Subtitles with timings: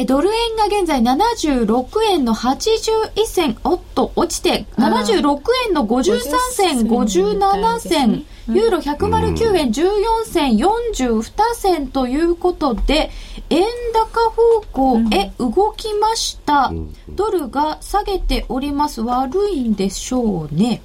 [0.00, 6.20] えドル円が現在76円の81銭、おっと、落ちて、76円の53
[6.52, 13.10] 銭、57銭、ユーロ109円14銭42銭ということで、
[13.50, 16.72] 円高方向へ動きました。
[17.08, 19.00] ドルが下げております。
[19.00, 20.80] 悪いんでしょうね。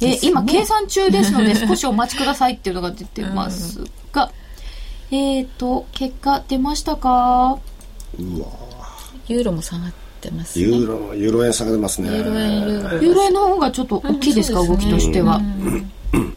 [0.00, 4.32] え今、計算中ですので、 少しお待ちくださいっていうのが出てますが、
[5.12, 7.60] えっ、と、結果出ましたか？
[8.18, 8.48] うわ
[9.26, 10.64] ユーロも下がってますね。
[10.64, 12.08] ユーロ、ユーロ円下がってますね。
[12.08, 15.40] ユーロ円、ユーロユーロ円の方がちょっと大きいですか、動きとしては。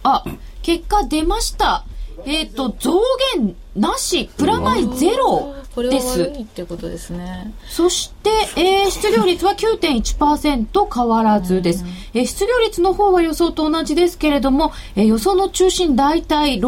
[0.04, 0.24] あ、
[0.62, 1.86] 結果出ました。
[2.26, 3.00] えっ、ー、と、増
[3.36, 6.24] 減なし、プラマイゼロです。
[6.24, 7.54] ってことですね。
[7.70, 11.86] そして、えー、失業率は9.1%変わらずです。
[12.14, 16.64] えー、失業率の方は予想と同じですけれども、えー、予想の中心大体6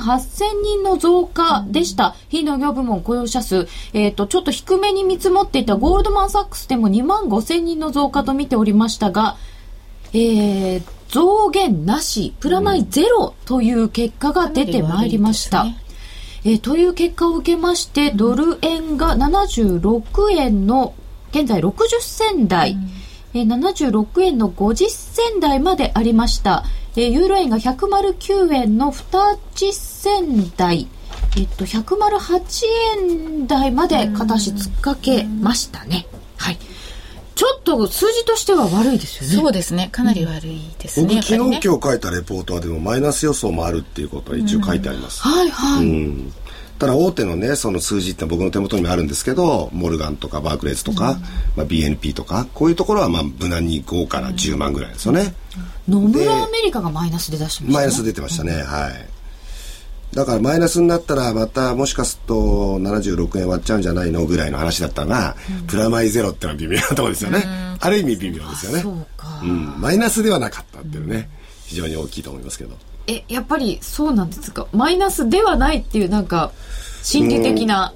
[0.00, 2.16] 万8000人の増加でした。
[2.28, 9.36] 非農業部門雇用者数、えっ、ー、と、ちょっと低めに見積もっていたゴールドマンサックスでも2万5000人の増加と見ておりましたが、
[10.14, 15.66] えー、増減なし、プラマイゼロという結果が出てまいりました。
[16.46, 20.94] えー、という結果を受けまして、ドル円が76円の、
[21.32, 26.62] 現在60銭台、うん、えー、76円の50銭台までありました。
[26.94, 30.86] えー、ユーロ円が109円の20銭台、
[31.36, 32.64] えっと、108
[32.96, 36.06] 円台まで片足突っかけましたね。
[36.36, 36.58] はい。
[37.36, 39.36] ちょっと数字としては悪いですよね。
[39.36, 39.90] そうですね。
[39.92, 41.06] かなり悪いですね。
[41.06, 45.20] 僕、昨日、今日書いたレポートはでもマイナス予想もあるっていうことは一応書いてあります。
[45.20, 45.86] はいはい。
[45.86, 46.32] うん
[46.78, 51.20] ただ大手のねその数字って僕の手元にもあるんですけどモルガンとかバークレーズとか、うん、
[51.56, 55.34] まあ、BNP とかこういうところはまあ無難に5から10万ぐらいですよね、
[55.88, 59.15] 野村アメリカがマイナスで出してました、ね、マイナス出てましたね、はい
[60.16, 62.34] だからマイナスになったらまたもしかすると
[62.78, 67.44] 76円割っちゃうんじゃないのぐらいの話だったが、うん、プラマイゼロってのは微妙なところですよね、
[67.78, 68.82] ある意味微妙ですよね。
[69.42, 71.28] うん、マイナスではなかったっていうね、
[71.66, 72.76] 非常に大きいと思いますけど。
[73.06, 74.66] えやっぱりそうなんですか？
[74.72, 76.50] マイナスではないっていうなんか
[77.02, 77.92] 心理的な、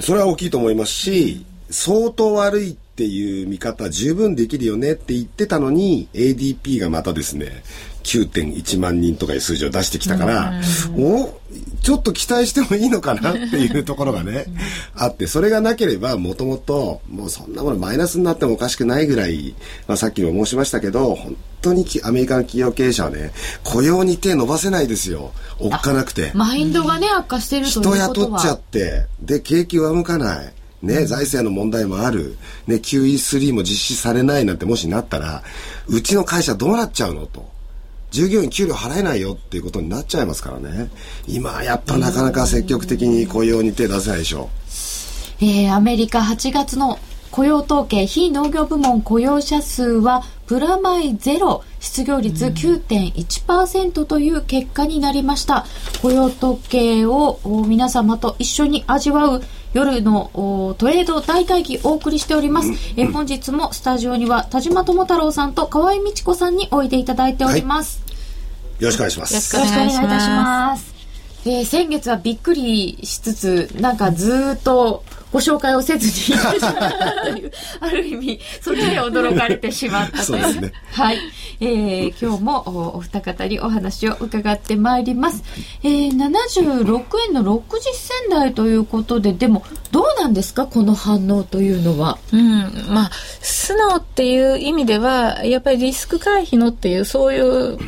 [0.00, 7.62] それは大きいと思いますし相当悪いっていう見方十分できるよねって言ってたのに ADP がまたですね
[8.04, 10.52] 9.1万人とかいう数字を出してきたから、
[10.96, 11.38] お
[11.82, 14.46] ちょっと期待してもいいのかなっていうところがね、
[14.94, 19.56] あって、それがなければ、もともと、もうそんなものマイナスになってもおかしくないぐらい、
[19.88, 23.32] まあさっきも申しましたけど、本当にアメリカの企業経営者はね、
[23.64, 25.32] 雇用に手伸ばせないですよ。
[25.58, 26.30] おっかなくて。
[26.32, 27.96] マインドがね、悪化してるということは。
[27.96, 30.52] 人雇っちゃって、で、景気上向かない。
[30.82, 32.36] ね、財政の問題もある。
[32.66, 35.42] ね、QE3 も実施されないなんてもしなったら、
[35.88, 37.56] うちの会社どうなっちゃうのと。
[38.10, 40.90] 従業員給料払えないよっていうことになっちゃいますからね
[41.26, 44.48] 今やっぱなかなか積極的に雇用に手出せないでしょ
[45.40, 46.98] う、えー、アメリカ8月の
[47.30, 55.66] 雇用統計非農業部門雇用者数はプラマイゼロ失業率9.1%という結果になりました、
[56.02, 59.42] 雇用統計を皆様と一緒に味わう
[59.76, 60.30] 夜の
[60.78, 62.70] トレード大会議お送りしております。
[62.96, 68.02] え本日もスタジオには田島智太郎さんと河合美智子さんにおいでいただいております。
[68.06, 68.12] は
[68.80, 69.54] い、よろしくお願いします。
[69.54, 70.94] よろしくお願いいたします。
[71.44, 75.04] えー、先月はびっくりしつつ、なんかずっと
[75.36, 76.38] ご紹介をせずに
[77.80, 80.58] ある意味、そっちで驚かれてしまったという。
[80.58, 81.18] うね、はい。
[81.60, 85.44] えー、今日もお二方にお話を伺ってまいります。
[85.82, 90.66] えー、76円の60銭台ということで、でも、どうなんですか？
[90.66, 92.18] この反応というのは。
[92.32, 93.10] うん、まあ、
[93.42, 97.78] 素直っていう意味では、やっぱりリスク回避のっていう、そういう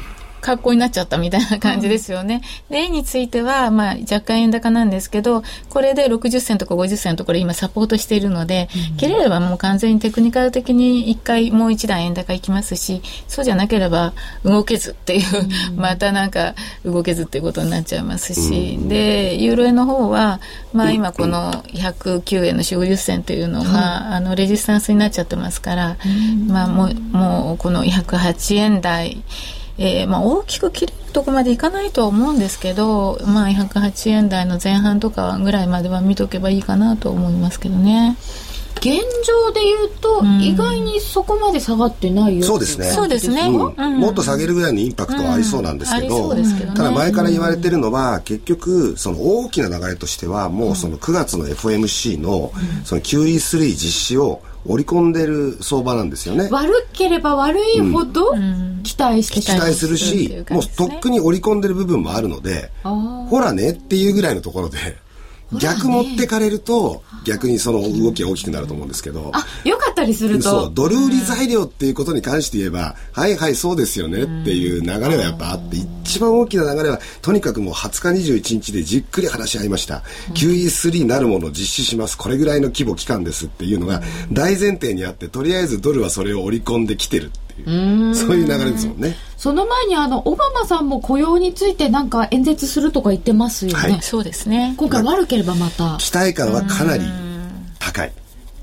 [0.48, 2.41] 格好になっちゃったみたいな感じですよね。
[2.70, 15.22] うん、で、円については、まあ、若干円高なんですけど、これで60銭とか50銭とこれ今サポートしているので、うん、切れればもう完全にテクニカル的に一回もう一段円高いきますし、そうじゃなければ動けずっていう、
[15.70, 20.41] うん、またなんか動けずっていうことになっちゃいますし、で、ユーロ円の方は、
[20.72, 25.97] まあ今この109円の4、50銭というのが、あの、レジスタンスになっちゃってますから、
[26.47, 29.22] まあもう、もうこの108円台、
[29.78, 38.16] えー、まあ、大きく切れるとこまでいかないとは思うんですけど、まあ、108円台の前半とかぐらいまでは見とけばいいかなと思いますけどね。
[38.78, 42.86] 現状で言うと、意外にそこまで下がってないよ、そうですね。
[42.86, 43.71] そうですね、も
[44.10, 46.33] っと下げるぐらいのインパクトはありそうなんですけど,、
[46.74, 52.53] ただ前から言われてるのは、結局その大きな流れとしてはもうその9月の FOMC の
[52.84, 56.49] その QE3 実施を織り込んでる相場なんですよね。
[56.51, 58.34] 悪ければ悪いほど
[58.83, 64.78] 期待して、期待するし、もうとっくに織り込んでる部分もあるのでほらねっていうぐらいのところで
[65.53, 69.30] 逆持ってかれると、逆にその動きが大きくなると思うんですけど。
[69.33, 70.42] あ、よかったりすると。
[70.42, 80.03] そう、ドル売り材料っていうことに関して言えば、はいはいそうですよねっていう流れはやっぱあって、一番大きな流れは、とにかくもう20日21日でじっくり話し合いました。
[80.34, 82.18] QE3 なるものを実施します。
[82.18, 89.16] これぐらいの規模期間ですっていうのが大前提にあって、とりあえずドルはそれを織り込んできてるいう、そういう流れですもんね。
[89.37, 93.78] その前にあのオバマさんも雇用についてなんか演説するとか言ってますよね。
[93.78, 94.75] はい、そうですね。
[94.77, 95.97] 今回悪ければまた。
[95.99, 97.05] 期待感はかなり
[97.78, 98.13] 高い。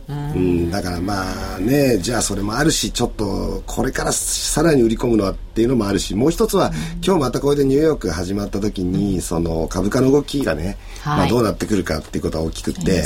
[0.08, 6.72] うん、だからまあね、じゃあそれもあるし、ちょっとこれからさらに売り込むのはっていうのもあるし、もう一つは、
[7.04, 13.04] 今日またこれでニューヨーク始まった時に、その株価の動きがね、まあどうなってくるかっていうことは大きくって、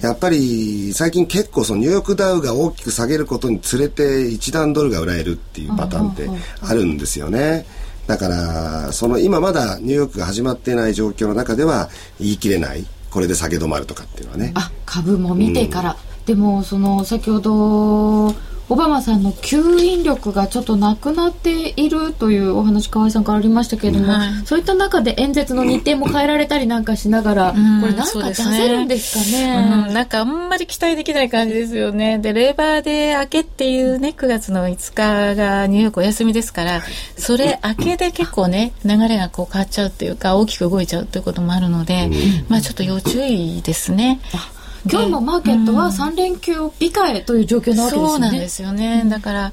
[0.00, 6.30] やっぱり最近結構そのニューヨークダウが大きく下げることにつれて一段ドルが売られるっていうパターンって
[6.62, 7.66] あるんですよね。
[8.06, 12.86] だから、その今まだニューヨークが始まっていない状況の中では言い切れない。
[13.10, 14.52] これで下げ止まるとかっていうのはね。
[14.54, 15.96] あ、株も見てから。
[16.32, 18.34] うんでもその先ほど
[18.70, 29.56] オバマさんの吸引力がちょっとなくなっているというお話河合さんからありましたけれども、はい、そういった中で演説の日程も変えられたりなんかしながら、うん、これなんか出せるんですかね。
[29.56, 29.86] ね。
[29.86, 32.18] うん、なんかあんまり期待できない感じですよね。
[32.18, 36.82] でレーバーデー明けっていうね9月の5日がニューヨークお休みですから
[37.16, 42.10] それ明けで結構ね流れがこう変わっちゃうっていうか大きく動いちゃうということもあるので、
[42.50, 44.20] まあちょっと要注意ですね。
[44.90, 48.08] 今日もマーケットは3連休控えという状況なわけですよね。
[48.08, 49.04] そうなんですよね。
[49.06, 49.52] だから、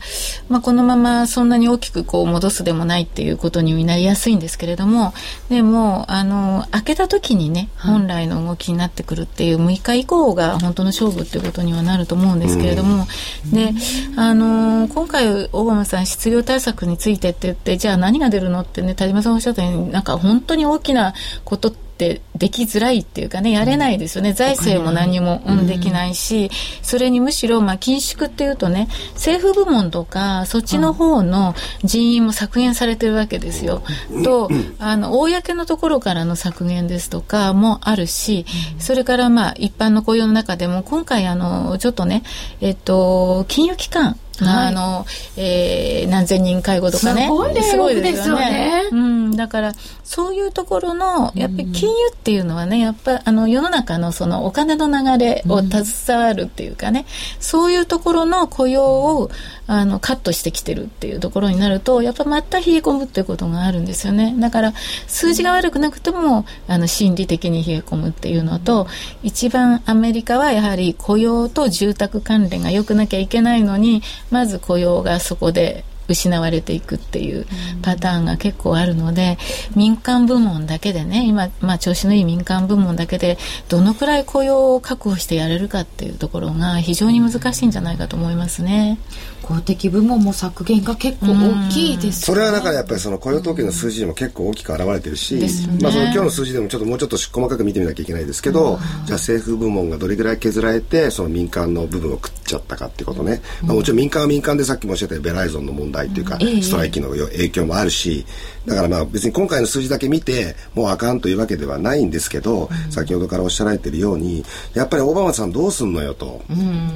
[0.49, 5.13] まあ、このままそんなに大きくこう戻すでもないっていうことになりやすいんですけれども、
[5.49, 13.07] でも、あの、開けた時にね、本来の動きになってくるっていう6日以降が本当の勝負っていうことにはなると思うんですけれども、
[13.51, 13.73] で、
[14.15, 21.13] あの、今回、オバマさん失業対策についてって言って、じゃあ何が出るのってね、田島さんおっしゃったように、なんか本当に大きな
[21.43, 24.33] ことってってできづらいっていうかね、やれないですよね。
[24.33, 26.51] 財政も何も、うん、できないし、
[26.81, 31.55] それにむしろ、まあ、緊縮っていうとね、政府部門とか、そっちの方の
[31.85, 33.81] 人員も削減されてるわけですよ。
[34.25, 38.45] と、あの、公のところからの削減ですとかもあるし、
[38.77, 42.23] それからまあ、一般の雇用の中でも、今回あの、ちょっとね、
[42.59, 45.05] えっと、金融機関、はい、あの、
[45.37, 47.27] えー、何千人介護とかね。
[47.27, 47.31] す
[47.77, 48.89] ごいですよね。
[48.91, 49.14] うん、
[49.45, 57.05] だから、そういうところの、やっぱり金融っていうのはね、やっぱ、あの、世の中のそのお金の流れを携わるっていうかね、
[57.39, 59.29] そういうところの雇用を、
[59.67, 64.33] あの、カットしてきてるっていうところになると、やっぱまた冷え込むっていうことがあるんですよね。
[64.39, 64.73] だから、
[65.05, 68.87] 数字が悪くなくても、あの、心理的に冷え込むっていうのと、
[69.21, 74.01] 一番アメリカはやはり雇用と住宅関連が良くなきゃいけないのに、
[74.31, 77.45] まず雇用がそこで失われていくっていう
[77.81, 79.37] パターンが結構あるので、
[79.75, 83.37] 民間部門だけでね今、まあ、調子のいい民間部門だけで
[83.69, 88.97] どのくらい雇用を確保してやれるかっていうところが非常に難しいんじゃないかと思いますね。
[89.45, 95.35] 公的部門も削減が結構大きいです、ね、それはだからやっぱりその雇用統計の数字にも結構大きく現れてるし、
[95.81, 108.25] まあ、その今日の数字でもちょっともうちょっと細かく見てみなきゃいけないですけど、じゃあ政府部門がどれぐらい削られてその民間の部分を食っちゃったかっていうことね、まあ、もちろん民間は民間でさっきもおっしゃったベライゾンの問題っていうか、ストライキの影響もあるし
[108.65, 114.43] だからまあ別に今回の数字だけ見てもうあかんというわけではないんですけど、先ほどからおっしゃられてるように
[114.73, 116.41] やっぱりオバマさんどうすんのよと、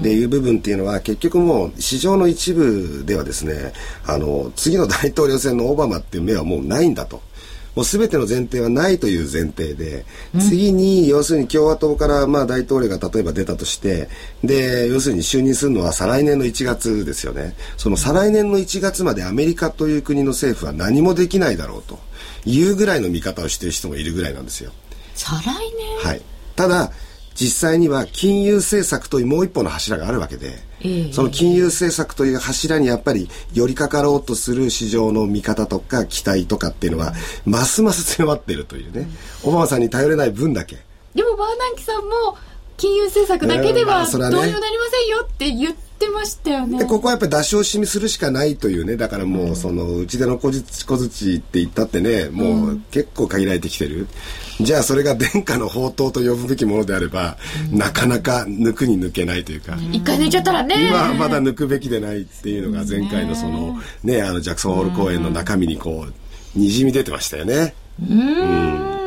[0.02, 3.74] でいう部分っていうのは結局もう市場の一部ではですね
[4.06, 7.22] あの次の大統領選のオバマっていう目はもうないんだと。
[7.76, 10.04] もう全ての前提はないという前提で、
[10.40, 14.10] 次に要するに共和党からまあ大統領が例えば出たとして
[14.44, 17.56] で要するに就任するのは再来年の1月ですよね。
[17.78, 22.00] その再来年の1月までアメリカという国の政府は何もできないだろうと
[22.44, 24.72] いうぐらいの見方をしている人もいるぐらいなんですよ。
[25.14, 25.44] 再来
[26.04, 26.10] 年？
[26.10, 26.22] はい。
[26.56, 26.92] ただ
[27.36, 30.68] 実際には金融政策というもう一歩の柱があるわけで、
[31.12, 37.14] その金融政策という柱にやっぱり寄りかかろうとする市場の見方とか期待とかっていうのは、
[37.46, 39.08] ますます強まっているというね、
[39.44, 40.78] オバマさんに頼れない分だけ。
[41.14, 42.38] でもバーナンキさんも
[42.78, 44.60] 金融政策だけではどうにもなりま
[44.90, 46.80] せんよって言ってってましたよね。
[46.80, 48.96] でここはやっぱり出し惜しみするしかないというね。
[48.96, 54.08] だからもうそのうちでの小槌って言ったってねもう結構限られてきてる、
[54.60, 57.38] うん、じゃあそれが殿下の宝刀と呼ぶべきものであれば、
[57.70, 60.88] うん、なかなか抜くに抜けないというか、うん、一回抜いちゃったらね。
[60.88, 67.76] 今まだ抜くべきでないっていうのが前回のそのねあのジャクソンホール公演の中身にこうにじみ出てましたよね。
[68.02, 68.99] うん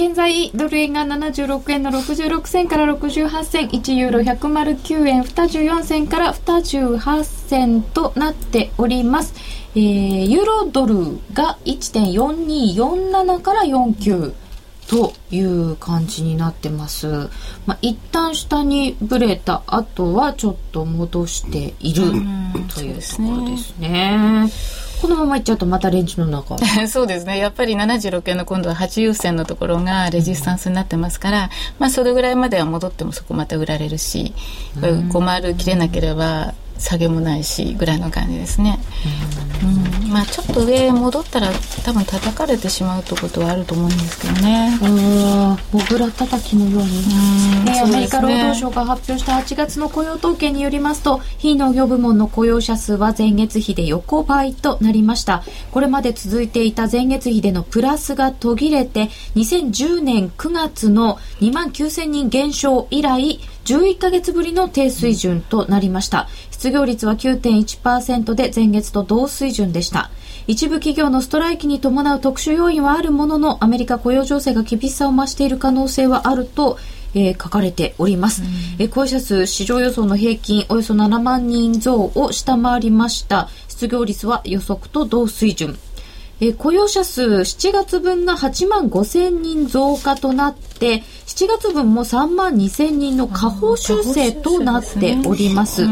[0.00, 9.34] 現在ドル円が76円の66銭から68銭1ユーロ109円24銭から28銭となっております、
[9.74, 14.32] えー、ユーロドルが1.4247から49
[14.88, 17.28] という感じになってます。
[17.66, 22.10] まあ、一旦下にブレた後はちょっと戻している
[22.74, 24.50] というところですね。
[25.00, 26.58] このままいっちゃうとまたレンジの中。
[26.88, 27.38] そうですね。
[27.38, 34.34] やっぱり76円の今度は8優先のところがレジスタンスになってますから、まあそれぐらいまでは戻ってもそこまた売られるし、
[35.12, 38.80] 困る切れなければ下げもないしぐらいの感じですね、
[40.02, 41.50] うん、まあちょっと上戻ったら
[41.84, 44.78] 多分叩かれてしまうということはあると思うんですけどね。
[45.72, 47.04] モグラ叩きのように、
[47.68, 55.42] えー、アメリカ労働省が発表した8月の雇用統計によりますと非農業部門の雇用者数は前月比で横ばいとなりました。
[55.70, 66.28] これまで続いていた前月比でのプラスが途切れて2010年9月の2万9000人減少以来11ヶ月ぶりの低水準となりました。
[66.50, 70.10] 失業率は9.1%で前月と同水準でした。
[70.46, 76.78] 一部企業のストライキに伴う特殊要因はあるものの、アメリカ雇用情勢が厳しさを増している可能性はあると、
[77.14, 78.42] えー、書かれております、
[78.78, 85.76] えー、雇用者数市場予想の平均およそ7万人増を下回りました失業率は予測と同水準
[86.40, 95.82] え雇用者数7月分が8万5千人増加となって、7月分も3万2千人の下方修正となっております。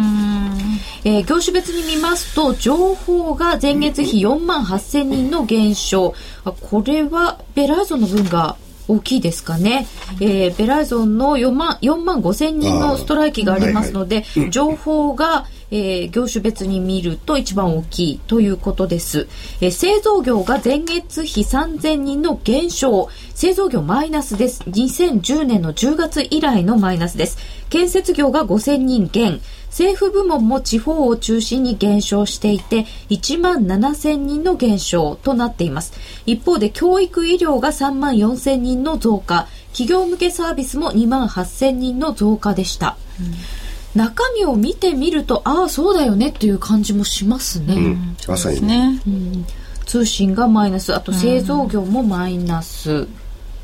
[1.04, 6.14] えー、業種別に見ますと、情報が前月比4万8000人の減少。
[6.62, 8.56] これはベラーゾンの分が
[8.88, 9.86] 大きいですかね。
[10.20, 19.28] えー、ベラーゾンの4万、4万5千人のストライキがありますので、情報がえー、業種別に見ると一番大きいということです。
[19.60, 23.08] えー、製造業が前月比3000人の減少。
[23.34, 24.62] 製造業マイナスです。
[24.64, 27.38] 2010年の10月以来のマイナスです。
[27.68, 29.40] 建設業が5000人減。
[29.68, 35.92] 政府部門も地方を中心に減少していて1万7000人の減少となっています
[36.26, 47.74] 一方で教育医療が3万4000人の増加企業向けサービスも2万8000人の増加でした、うん中身を見てみるとああそうだよねっていう感じもしますね。
[47.74, 49.46] うん、まさにね、うん、
[49.86, 53.08] 通信がマイナスあと製造業もマイナス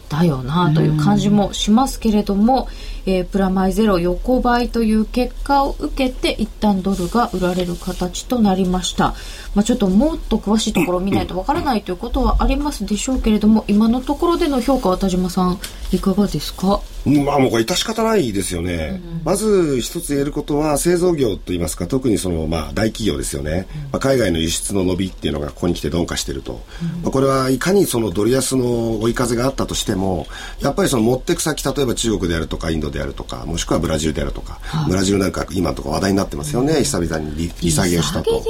[0.09, 2.69] だよなという感じもしますけれども、
[3.07, 9.15] うん、えー、プラマイゼロ横ばいという結果を受けて一旦ドルが売られる形となりました。
[9.55, 15.59] まあ、ちょっともっと詳しいところを見ないとわからないということはありますでしょうけれども今のところでの評価は田島さん
[15.93, 16.81] いかがですか？
[17.05, 30.27] まあもうこれ致し方ないですよね、うん、まず一つ言えることは製造業といいますか特にそのまあ大企業ですよね、うん、まあ、海外の輸出の伸びっていうのがここに来て鈍化していると、うん、まあ、これはいかにそのドル安の追い風があったとしても
[30.61, 38.43] やっぱりその持ってく先例えば中国であるとかインドであるとかもしくはブラジルであるとか、はい、ブラジルなんか今のところ話題になってますよね、久々に利利下げをしたと、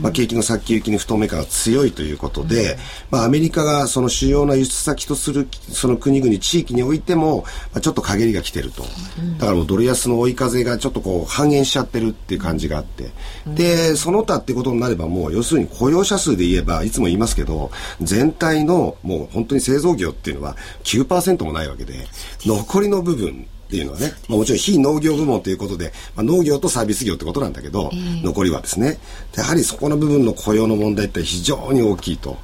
[0.00, 2.78] まあ、景気の先行きに不透明感が強いということで、
[3.10, 8.82] まあ、アメリカがその主要な輸出先とするその国々地域においても、まあ、ちょっと陰りが来てると、
[9.38, 13.10] だからもうドル安の追い風がちょっとこう半減しちゃってるっていう感じがあって、
[13.46, 22.06] でその他ってことになればもう要するに雇用者数で言えばいつも言いますけど全体のもう本当に製造業っていうのは9%もないわけで
[22.44, 28.98] 残りの部分っていうのはね、まあ、もちろん非農業部門ということで、まあ、農業とサービス業ってことなんだけど、えー、残りはですね。
[29.34, 32.36] やはりそこの部分の雇用の問題って非常に大きいと。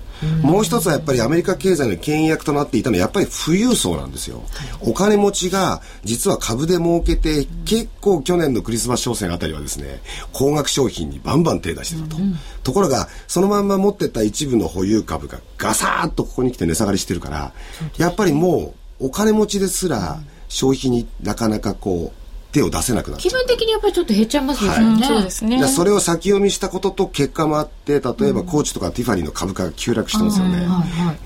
[0.43, 4.43] もう一つはやっぱりアメリカ経済の牽引役となっていたのはやっぱり富裕層なんですよ。
[4.81, 10.00] お金持ちが実は株で儲けて結構去年のクリスマス商戦あたりはですね、
[10.33, 12.17] 高額商品にバンバン手出してたと。
[12.62, 17.52] ところがそのまんま持ってた一部の保有株がガサーッとここに来て値下がりしてるから、
[17.97, 22.22] やっぱりもうお金持ちですら消費になかなかこう
[22.52, 25.66] 手を出せなくなっ気分的にやっぱりちょっと減っちゃいますよね、はい、そうですね。
[25.66, 30.66] それを先読みしたことと結果もあって例えばコーチとかティファニーの株価が急落してますよね、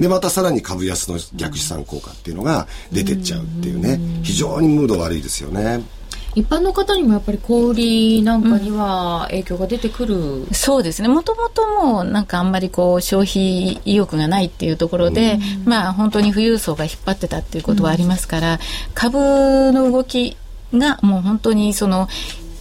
[0.00, 5.83] でまたさらに株安の逆資産効果っていうのが出てっちゃうっていうね非常にムード悪いですよね。
[6.37, 11.09] 一般の方にもやっぱり小売りなんかには影響が出てくる、うん、そうですね。
[11.09, 18.59] もともともなんかあんまりこう消費意欲がないっていうところで、うん、まあ本当に富裕層が引っ張ってたっていうことはありますから、うん、
[18.92, 20.37] 株の動き
[20.73, 22.08] がもう本当にその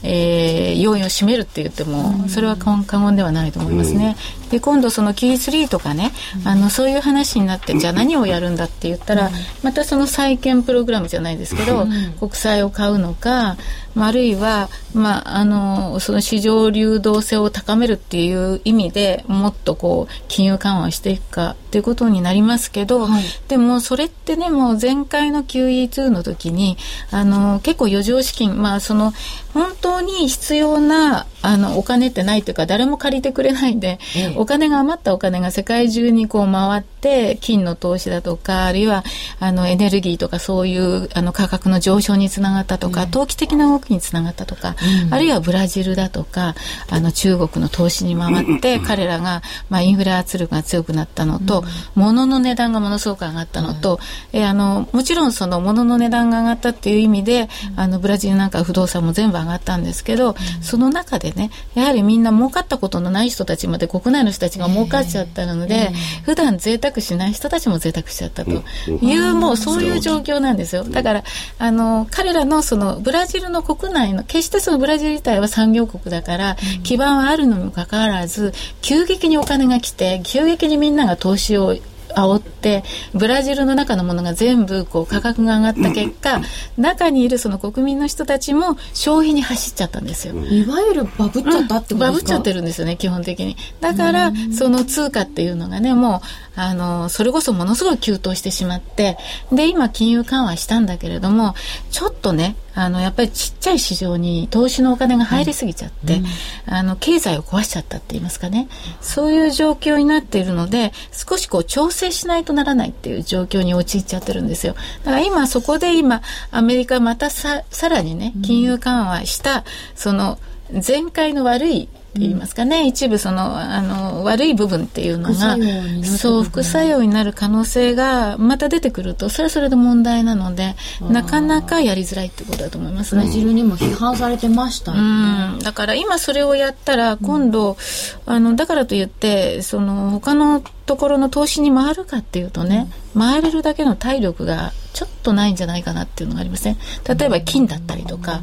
[0.08, 4.16] えー、要因を占めるって言っても、それは過言ではないと思いますね。
[4.46, 6.12] うん、で今度その Q3 とかね、
[6.44, 9.30] あのそういう話になってじゃあ何をやるんだって言ったら、
[9.64, 11.86] またその債券プログラムじゃないですけど、
[12.20, 13.58] 国債を買うのか、
[14.04, 26.78] あるいは、まあ、あのその市場流動性を高めるっていう意味でもっとこう金融緩和していくかっていうことになりますけど、はい、でもそれってねもう前回の QE2 の時に
[27.12, 29.14] あの結構余剰資金まあその
[29.54, 34.00] 本当に必要なあの、お金ってないというか、誰も借りてくれないんで、
[34.36, 36.95] お金が余ったお金が世界中にこう回って、
[37.42, 39.04] 金の投資だとか、あるいは、
[39.40, 44.76] あの、エネルギーとかそういう、あの、価格の上昇につながったとか、投機的な動きにつながったとか、
[45.12, 46.56] あるいはブラジルだとか、
[46.90, 51.64] あの、中国の投資に回って、彼らが、まあ、インフレ圧力が強くなったのと、
[51.96, 54.00] 物の値段がものすごく上がったのと、
[54.34, 65.92] えあの、もちろんその物の値段が上がったっていう意味で、あの、ブラジルなんか不動産も全部上がったんですけど、その中でね、やはりみんな儲かったことのない人たちまで国内の人たちが儲かっちゃったので、
[66.24, 68.52] 普段贅沢しない人たちも贅沢しちゃったと。
[68.52, 70.84] いう、もうそういう状況なんですよ。
[70.84, 71.24] だから、
[71.58, 81.76] あの、彼らのそのブラジルの国内の、決してそのブラジル自体は産業国だから、基盤はあるのにもかかわらず、急激にお金が来て、急激にみんなが投資を
[82.16, 86.42] 煽ってブラジルの中のものが全部こう価格が上がった結果、
[86.78, 90.34] 中にいるその国民の人たちも消費に走っちゃったんですよ。
[90.34, 93.58] いわゆるバブっちゃったってことですか、バブっちゃってるんですよね基本的に。
[93.82, 96.22] だからその通貨っていうのがねも
[96.58, 99.18] うあのそれこそものすごい急騰してしまって
[99.52, 101.54] で今金融緩和したんだけれども
[101.92, 106.26] ちょっとねあのやっぱりちっちゃい市場に投資のお金が入りすぎちゃって、うん、
[106.74, 108.68] あの経済を壊しちゃったって言いますかね。
[109.02, 114.76] そういう状況になっているので少しこう調整しないとならないっていう状況に陥っちゃってるんですよ。
[115.04, 119.64] だから今そこで今アメリカまたささらにね金融緩和した、
[119.96, 120.38] その
[120.86, 121.90] 前回の悪い
[122.22, 125.58] 言いますかね、うん、一部そのあの悪い部分っていうのが
[126.04, 133.24] そう副作用になる可能性がまた出てくるとそれはそれで問題なのでなかなかやりづらいってことだと思いますね。
[133.24, 137.78] ブラジルにも批判されてましたよね、うん、だから今それをやったら今度、
[138.26, 146.78] うん、あのだからといってその他のところの投資に回るかっていうとね、回れるだけの体力がちょっとないんじゃないかなっていうのがありますね。
[147.08, 148.42] 例えば金だったりとか、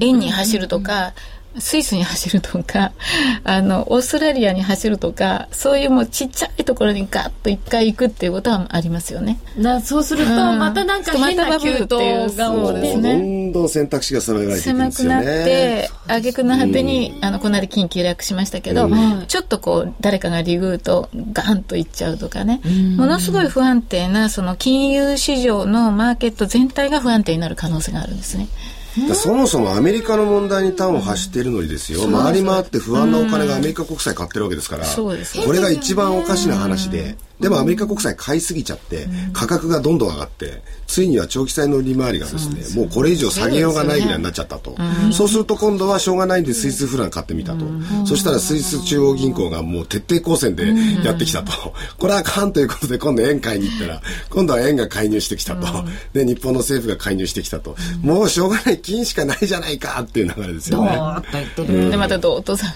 [0.00, 1.12] 円に走るとか、
[1.60, 2.92] スイスに走るとか、
[3.44, 9.38] あの、オーストラリアに走るとか、そういうもうちっちゃいところにガッと一回行くっていうことはありますよね。
[9.58, 15.22] だそうすると、またなんか変な急騰が起きて、ね、どんどん選択肢が狭められていくんですよね。
[15.22, 18.88] 狭くなって、挙句の果てに、あの、この間緊急略しましたけど、
[19.26, 22.60] ちょっとこう、誰かがリグーとガンと行っちゃうとかね、
[22.96, 28.48] ものすごい不安定な、その金融市場のマーケット全体が不安定になる可能性があるんですね。
[29.14, 35.12] そもそもアメリカの問題に端を発しているのにですよ、回り回って不安なお金がアメリカ国債買ってるわけですから、こ
[35.52, 44.76] れが一番おかしな話で、でもアメリカ国債買いすぎちゃって、価格がどんどん上がって、ついには長期債の利回りがですね、もうこれ以上下げようがないぐらいになっちゃったと。
[45.12, 47.64] そうすると今度はしょうがないんでスイスフラン買ってみたと。
[48.06, 50.74] そしたらスイス中央銀行がもう徹底抗戦で
[51.04, 51.52] やってきたと。
[51.98, 55.66] これはあかんということで今度円買いに行ったら、今度は円が介入してきたと。
[56.12, 57.76] で、日本の政府が介入してきたと。
[58.02, 60.98] もうしょうがない金しかないじゃないかっていう流れですよね。
[61.90, 62.72] で、またどーっとさ。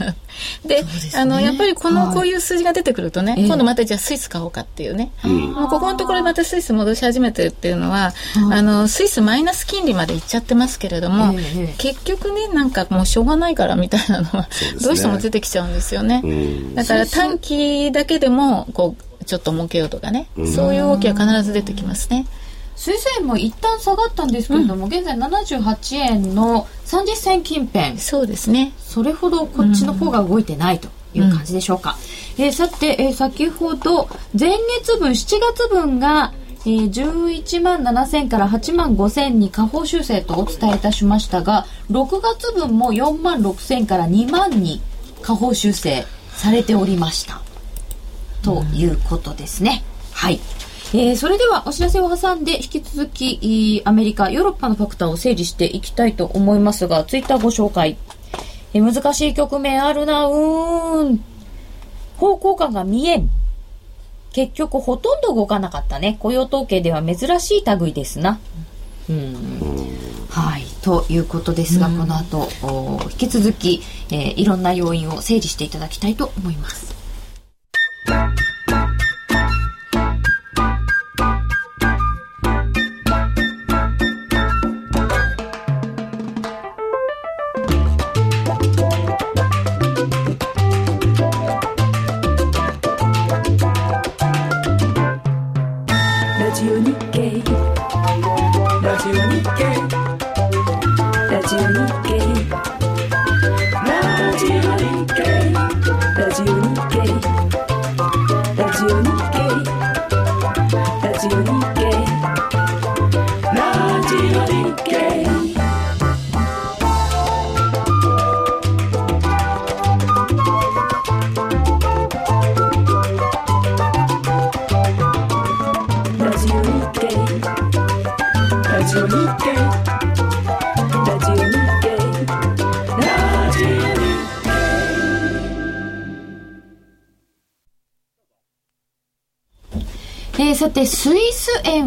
[0.65, 5.11] で、あの、やっぱりこのこういう数字が出てくるとね、今度またじゃあスイス買おうかっていうね。
[5.25, 8.13] もうここのところまたスイス戻し始めてるっていうのは、
[8.53, 11.35] あの、スイスマイナス金利までいっちゃってますけれども、
[11.79, 14.49] 結局ね、なんかもうしょうがないからみたいなのは、
[14.81, 16.23] どうしても出てきちゃうんですよね。
[16.75, 22.27] だから短期だけでも、こう、ちょっと儲けようとかね、そういう動きは必ず出てきますね。
[22.77, 27.99] 水素円も一旦下がったんですけれども、うん、現在78円の30銭近辺。
[27.99, 28.73] そうですね。
[28.79, 31.97] それほどこっちの方が動いてないという感じでしょうか、
[32.39, 36.33] うん、えー、さて、えー、先ほど前月分7月分が
[36.65, 44.81] えー、11万7000から8万5000に下方修正とお伝えいたしましたが6月分も4万6000から2万に
[45.23, 46.05] 下方修正
[46.37, 47.41] されておりました。
[48.43, 50.41] ということですね、はい。
[50.95, 57.97] えー、それではお知らせを挟んで引き続きアメリカヨーロッパのファクターを整理していきたいと思いますがツイッターご紹介、
[58.75, 60.27] えー、難しい局面あるな。
[60.27, 61.25] うーん。
[62.17, 63.31] 方向感が見えん。
[64.33, 66.17] 結局ほとんど動かなかったね。
[66.21, 68.39] 雇用統計では珍しい類ですな。
[69.09, 69.37] うん。
[70.31, 70.65] はい。
[70.83, 72.49] ということですが、この後
[73.11, 76.95] 引き続き、えー、いろんな要因を整理していただきたいと思います。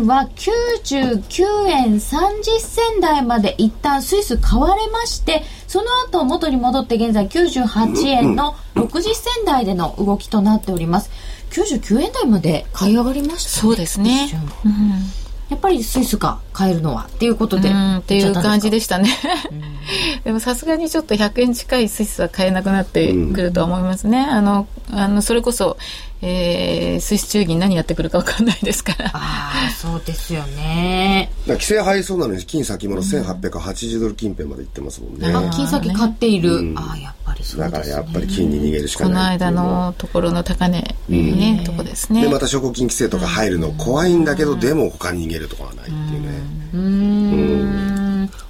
[0.05, 11.09] 円は99円30銭台まで一旦スイス買われまして、その後元に戻って現在98円の60銭台での動きとなっております。
[11.49, 14.29] 99円台まで買い上がりました、ね、そうですね。
[14.65, 17.69] うんやっぱりスイスか買えるのはっていうことで。
[17.69, 19.09] っていう感じでしたね。
[20.23, 25.77] でもさすがにちょっと100円近いスイスは買えなくなってくると思いますね、あのあのそれこそ
[26.21, 29.11] えー、スイス中銀何やってくるか分かんないですから。
[29.13, 31.31] ああそうですよね。
[31.47, 39.13] 規制入りそうなのに金先物1880ドル近辺までいってますもんね、あ金先買っている、うん、ああやっぱりそうです、ね、だからやっぱり金に逃げるしかない。
[39.13, 42.23] この間のところの高値ね、うん、とこですね。
[42.23, 46.27] でまた証拠金規制とか入るの怖いんだけど、でも他に逃げるとこはないっていうね。
[46.73, 47.44] うん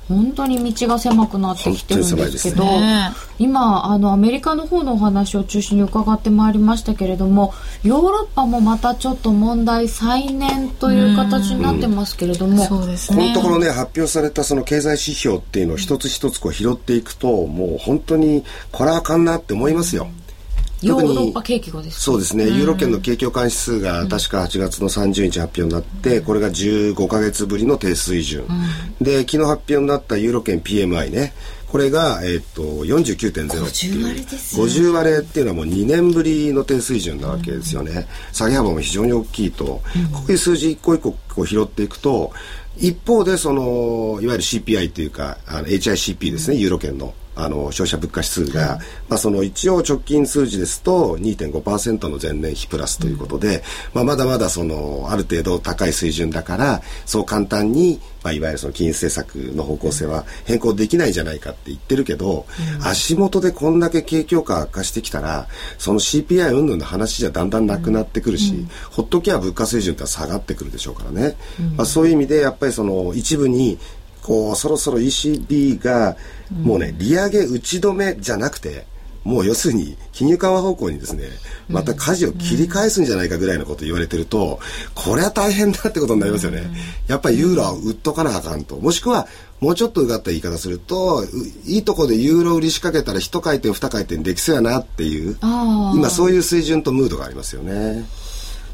[0.08, 20.08] 本当に道が狭くなってきてるんですけど、ね、今あのアメリカの方のお話を中心に伺ってまいりましたけれどもヨーロッパもまたちょっと問題再燃という形になってますけれども、うんうんね、このところね発表されたその経済指標っていうのを一つ一つこう拾っていくともう本当にこれはあかんなって思いますよ。
[20.86, 28.46] ヨーロッパ景気がですそうですね、ユーロ圏の景況感指数が確か8月の30日発表になって、これが15か月ぶりの低水準、
[29.02, 31.34] で昨日発表になったユーロ圏 PMI ね。
[31.68, 34.06] これが、えー、っと49.0っていう。
[34.06, 39.82] 割50割れっていうのはもう2年ぶりの低水準なわけですよね、下げ幅も非常に大きいと、こ
[40.30, 42.32] ういう数字一個一個こう拾っていくと
[42.78, 53.62] 一方でそのいわゆる CPI というかあの HICP ですね、ユーロ圏のあの消費者物価指数が、はい、まあ、その一応直近数字ですと2.5%の前年比プラスということで、うん、
[53.94, 62.46] まあ、まだまだそのある程度高い水準だからそう簡単に、まあ、いわゆるその金融政策の方向性は変更できないじゃないかって言ってるけど、
[62.80, 71.36] うん、足元でこんだけ景況感悪化してきたらその CPI 云々の話じゃだんだんなくなってくるし、うん、ほっときゃ物価水準って下がってくるでしょうからね、
[71.76, 73.78] まあ、そういう意味でやっぱりその一部に
[74.26, 76.18] こうそろそろ ECB が
[76.52, 78.88] もうね、利上げ打ち止めじゃなくて
[79.24, 81.26] もう要するに金融緩和方向にですね
[81.68, 84.60] また舵を切り返すんじゃないかぐらいのこと言われてると
[84.96, 86.64] これは大変だってことになりますよね。
[87.08, 88.78] やっぱりユーロは売っとかなあかんと。
[88.78, 89.28] もしくは
[89.60, 91.24] もうちょっとうがった言い方すると
[91.66, 98.06] いいとこでユーロ売り仕掛けたら一回転二回転できそうやなっていう今そういう水準とムードがありますよね。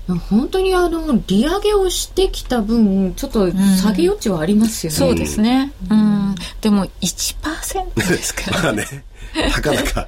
[0.07, 8.85] 本当にあの利上げをしてきた分ちょっと下げ余地はありますよね、うん、そうですね、うん、でも1%ですから、まあね。
[9.35, 10.07] なかなか。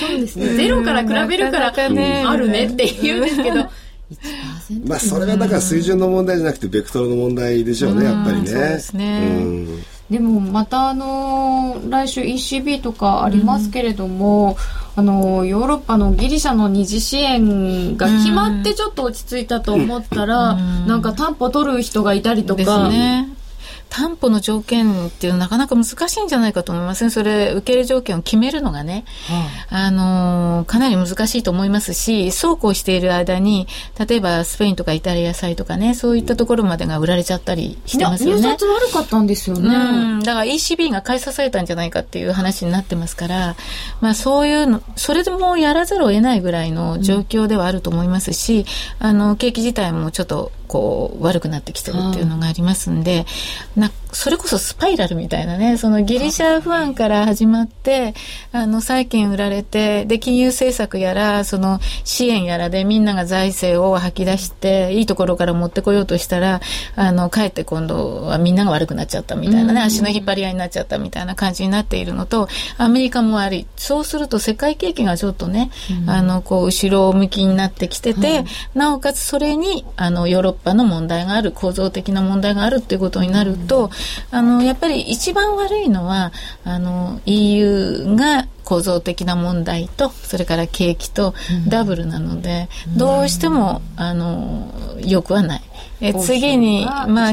[0.00, 0.54] そうですね。
[0.54, 3.60] ゼロから比べるから、ね、あるねって言うんですけど。
[4.10, 8.46] 1%まあそれはだから水準の問題じゃなくてベクトルの問題でしょうねやっぱりね。
[8.46, 9.64] そうですね、
[10.10, 14.56] でもまたあの来週 ECB とかありますけれども、
[14.96, 23.28] うん、あのヨーロッパのギリシャの二次支援が決まってちょっと落ち着いたと思ったら、うん、なんか担保取る人がいたりとか、ね、
[23.88, 27.10] 担保の条件っていうのはなかなか難しいんじゃないかと思いますね。
[27.10, 29.04] それ、受け入れ条件を決めるのがね、
[29.70, 33.66] あのかなり難しいと思いますし、そうこうしている間に、
[33.98, 38.48] 例えばスペインとかイタリア債とかね、そういったところまでが売られちゃったりしてますよね。
[38.48, 39.74] 悪かったんですよね。
[39.74, 43.56] うん、だから ECB が買い支えたんじゃないかっていう話になってますから、
[44.00, 48.66] まあそういうの、それでもやらざるを得ないぐらいの状況ではあると思いますし、
[49.00, 53.26] うん、あの、景気自体もちょっとこう悪くなってきてるっていうのがありますんで、
[53.76, 58.14] なそれこそスパイラルみたいなねそのギリシャ不安から始まって
[58.50, 66.60] あの債券売られてで金融政策やらその支援やらでみんなが財政を吐き出していいところから持ってこようとしたら
[66.94, 75.70] あのかえって今度はみんなが悪くなっちゃったみたいなね、足の引っ張り合いになっちゃったみたいな感じになっているのとアメリカも悪いそうすると世界景気がちょっとね、
[76.06, 83.65] あのこう後ろ向きになってきてて、なおかつそれにあのヨーロッパの問題がある構造的な問題があるっていうことになると、
[84.30, 86.32] あのやっぱり一番悪いのは
[86.64, 91.34] あの EU が構造的な問題とそれから景気と
[91.68, 95.62] ダブルなので、うん、どうしてもあのよくはない。
[96.00, 97.32] え次にまあ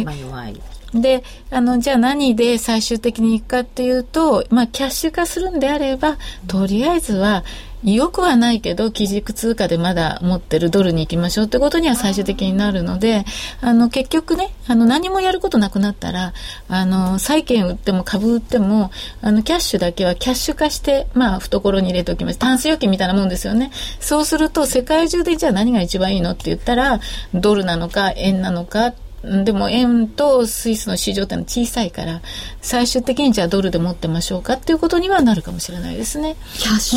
[0.93, 6.17] で、あの、じゃあ何で最終的に行くかっていうと、まあ、キャッシュ化するんであれば、
[6.47, 7.43] とりあえずは、
[7.83, 13.25] よくはないけど、基軸通貨でまだ持ってるドルに行きましょうってことには最終的になるので、
[13.61, 16.33] あの、結局ね、あの、何もやることなくなったら、
[16.69, 18.91] あの、債券売っても株売っても、
[19.21, 22.39] あの、キャッシュだけはキャッシュ化して、まあ、懐に入れておきます。
[22.39, 23.71] タンス預金みたいなもんですよね。
[23.99, 27.01] そうすると、世界中でじゃあ何が一番いいのって言ったら、
[27.33, 28.93] ドルなのか、円なのか、
[29.23, 32.21] でも円とスイスの市場ってのは小さいから
[32.61, 36.35] 最終的にじゃあドルで持ってましょうかっていうことにはなるかもしれないですね。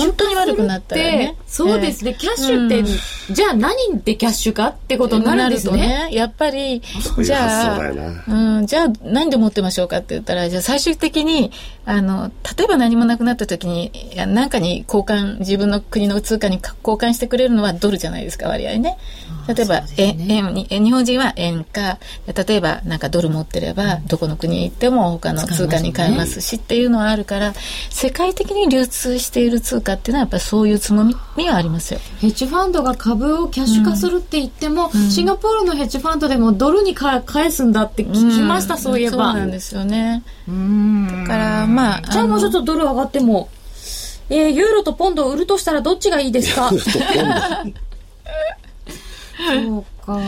[0.01, 1.37] 本当に悪くなったらね。
[1.57, 2.05] そうです。
[2.05, 6.09] ね、キャッシュって、うん、じゃあ何でキャッシュかってことになるんですね。
[6.09, 6.09] ね。
[6.12, 6.83] やっぱり、
[7.23, 7.81] じゃあ、
[8.29, 11.51] うん、じゃあ何で持ってましょうかって言ったら、じゃあ最終的に、
[11.87, 13.90] あの、例えば何もなくなった時に、
[14.27, 18.99] 何かに交換、自分の国の通貨に交換してくれるのはドルじゃないですか、割合ね。
[19.49, 27.55] 例えば、ね、円に、日本人は円か、例えばなんかドル持ってれば、どこの国に行っても他の通貨に変えますしっていうのはあるから、
[27.90, 31.05] 世界的に流通している通貨っていうのはやっぱりそういうつも
[31.37, 32.01] みはありますよ。
[32.19, 39.11] ヘッジファンドが株をキャッシュ化するって言っても、うん、シンガポールのヘッジファンドでもドルに返すんだって聞きました、うん、そういえば。
[39.11, 40.23] そうなんですよね。
[40.47, 42.01] だからまあ。
[42.03, 43.49] じゃあもうちょっとドル上がっても、
[44.29, 46.71] えー、ユーロとポンドを売るとしたらどっちがいいですか？
[49.53, 50.19] そうか、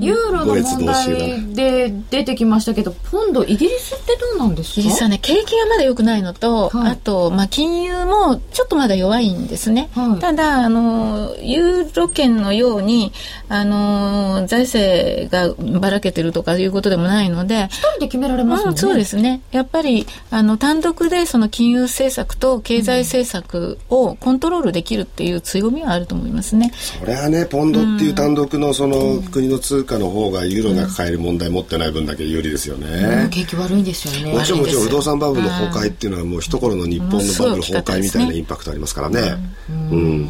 [0.00, 4.80] ユーロの問題で出てきましたけど、ポンド、イギリスってどうなんですか？
[4.80, 9.88] イギリスはね、景気がまだ良くないのと、はい、あと、まあ、金融もちょっとまだ弱いんですね。
[9.94, 13.12] はい、ただ、あの、ユーロ圏のように、
[13.48, 19.40] あの、財政がばらけてるとかいうことでもないので、一人で決められますもんね、うん、そうですね。
[19.52, 26.72] やっぱり、あの、単独でその金融政策と経済政策をコントロールできるっていう強みはあると思いますね。
[26.74, 33.28] それはね、ポンドっていう単独のその、の国の通貨の方がユーロが抱える問題持ってない分だけ有利ですよね。
[33.30, 34.32] 景気悪いんですよね。
[34.32, 39.36] もちろんもちろん不動産バブルの崩壊っていうのはもう一頃の日本のバブル崩壊みたいなインパクトありますからね。
[39.68, 40.28] うん。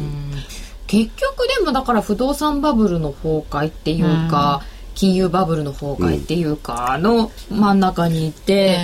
[0.87, 4.63] 結局でもだから不動産バブルの崩壊っていうか、
[4.95, 8.79] 金融バブルの崩壊っていうかの真ん中にいて、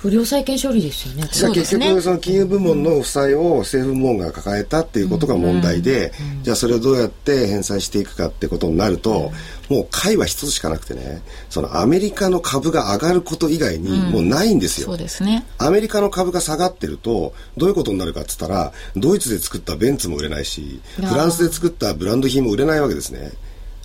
[0.00, 1.28] 不良債権処理ですよね。
[1.32, 9.32] じゃあ結局その金融部門の負債を政府部門が抱えたっていうことが問題で、じゃあそれをどうやって返済していくかってことになると、
[9.68, 14.86] もう解は一つしかなくてね、そのアメリカの株が上がること以外にもうないんですよ。
[14.86, 15.44] そうですね。
[15.58, 23.32] アメリカの株が下がってると、どういうことになるかって言ったら、ドイツで作ったベンツも売れないし、フランスで作ったブランド品も売れないわけですね。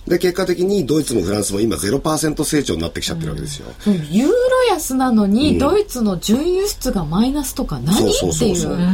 [0.06, 3.72] で、結果的にドイツもフランスも今0%成長になってきちゃってるわけですよ。
[3.86, 4.34] うん、ユーロ
[4.70, 8.84] 安なのに、ドイツの純輸出がマイナスとか何っていう。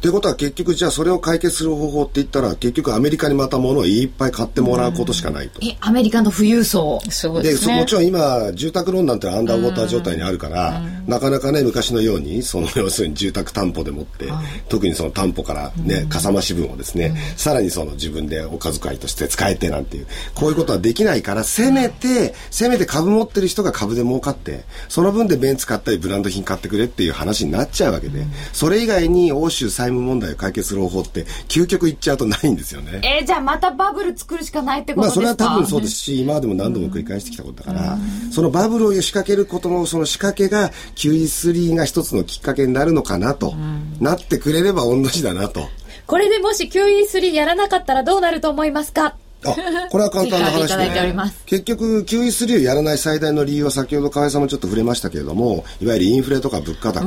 [0.00, 5.60] ということは結局じゃあそれを解決する方法って言ったら結局アメリカにまた物をいっぱい買ってもらうことしかないと。
[5.62, 7.00] え、アメリカの富裕層。
[7.10, 7.76] そうですね。
[7.76, 14.28] もちろん今住宅ローンなんてアンダーウォーター状態にあるから、なかなかね昔のようにその要するに住宅担保でもって、
[14.68, 33.00] 特にその担保からね、かさ増し分をですね、さらにその自分でお小遣いとして使えてなんていう、こういういうことはできないから、せめて、せめて株持ってる人が株で儲かって、その分でベンツ買ったりブランド品買ってくれっていう話になっちゃうわけで、それ以外に欧州債務問題を解決する方法って、究極言っちゃうとないんですよね。
[33.02, 35.20] えー、じゃあまたバブル作るしかないってことですか？
[35.22, 37.98] まあそれは多分そうですし、今までも何度も繰り返してきたことだから、
[38.30, 43.54] そのバブルを仕掛けることのその仕掛けが QE3 が一つのきっかけになるのかなと、
[44.00, 45.68] なってくれれば御の字だなと。
[46.06, 49.16] これでもし QE3 やらなかったらどうなると思いますか？
[49.52, 51.14] あ、これは簡単な話で、
[51.46, 57.04] 結局 QE3 をやらない最大の理由は先ほど河合さんもちょっと触れましたけれども、いわゆるインフレとか物価高、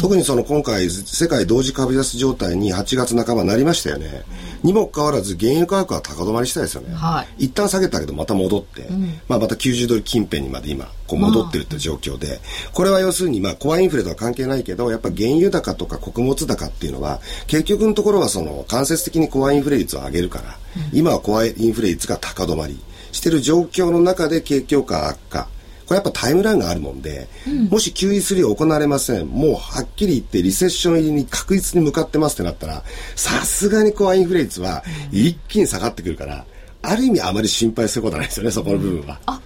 [0.00, 4.22] 特にその今回世界同時株安状態に8月半ばなりましたよね。
[4.62, 6.94] にもかかわらず原油価格は高止まりしたですよね。
[6.94, 12.40] はい、一旦下げたけどまた戻って、うん、まあまた90ドル近辺にまで今こう戻ってるって状況で、
[12.72, 22.80] これは要するにまあコアインフレとは関係ないけど、やっぱ原油高とか穀物高っていうのは結局のところはその間接的にコアインフレ率を上げるから、うん、今はコアインフレ率が高止まり
[23.12, 25.48] してる状況の中で景況感悪化。
[25.84, 32.82] これやっぱタイムラインがあるもんで、うん、もし QE3 行われません、もうはっきり言ってリセッション入りに確実に向かってますってなったら、
[33.16, 36.46] さすがにコアインフレ率は一気に下がってくるから、
[36.82, 39.18] ある意味あまり心配することはないですよね、そこの部分は。
[39.26, 39.40] あ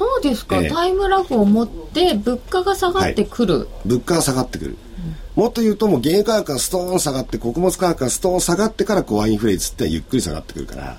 [0.00, 4.76] そうですか、えー、タイムラグを持って物価が下がってくる、はい、物価が下がってくる、
[5.36, 10.98] うん、もっと言うともう原油価格がストーン下がって穀物価格がストーン下がってからコアインフレ率ってゆっくり下がってくるから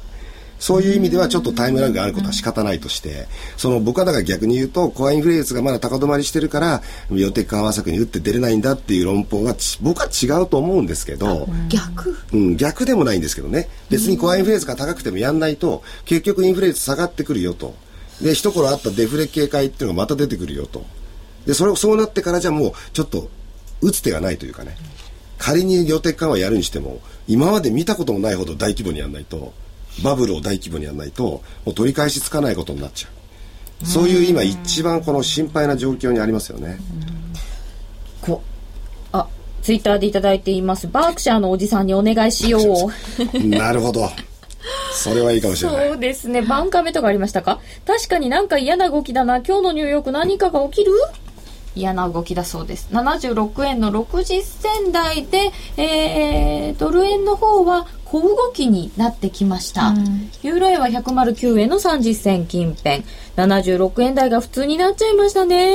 [0.60, 3.26] そういう意味ではちょっとタイムラグがあることは仕方ないとして、
[3.58, 12.16] その僕はだから逆に言うと、コアインフレ率がまだ高止まりしてるから、予定緩和策に打って出れないんだっていう論法が僕は違うと思うんですけど、逆？
[12.32, 13.70] うん、逆でもないんですけどね。
[13.90, 17.74] 別にコアインフレ率が高くてもやんないと、結局インフレ率下がってくるよと。
[18.22, 20.86] で、一頃あったデフレ警戒っていうのがまた出てくるよと。
[21.46, 23.30] で、それをそうなってからじゃもう、ちょっと、
[23.82, 24.78] 打つ手がないというかね。
[25.38, 29.54] 仮に予定緩和やるにしても、今まで見たこともないほど大規模にやらないと、
[30.04, 33.10] バブルを大規模にやらないともう取り返しつかないことになっちゃ
[33.82, 36.78] うそういう今一番この心配な状況にありますよね。
[38.22, 38.44] こ
[39.12, 39.28] あ
[39.64, 42.92] ツイッターでいただいていますバークシャーのおじさんにお願いしよう
[43.50, 44.08] なるほど
[44.94, 46.42] それはいいかもしれないそうですね。
[46.42, 47.60] バンカメとかありましたか？
[47.88, 49.38] 確かになんか嫌な動きだな。
[49.38, 50.92] 今日のニューヨーク何かが起きる？
[51.74, 52.90] 嫌な動きだそうです。
[52.92, 59.88] 76円の60銭台で、えー、ドル円の方は小動きになってきました。
[59.88, 63.04] うんユーロ円は109円の30銭近辺。
[63.38, 65.72] 76円台が普通になっちゃいましたね。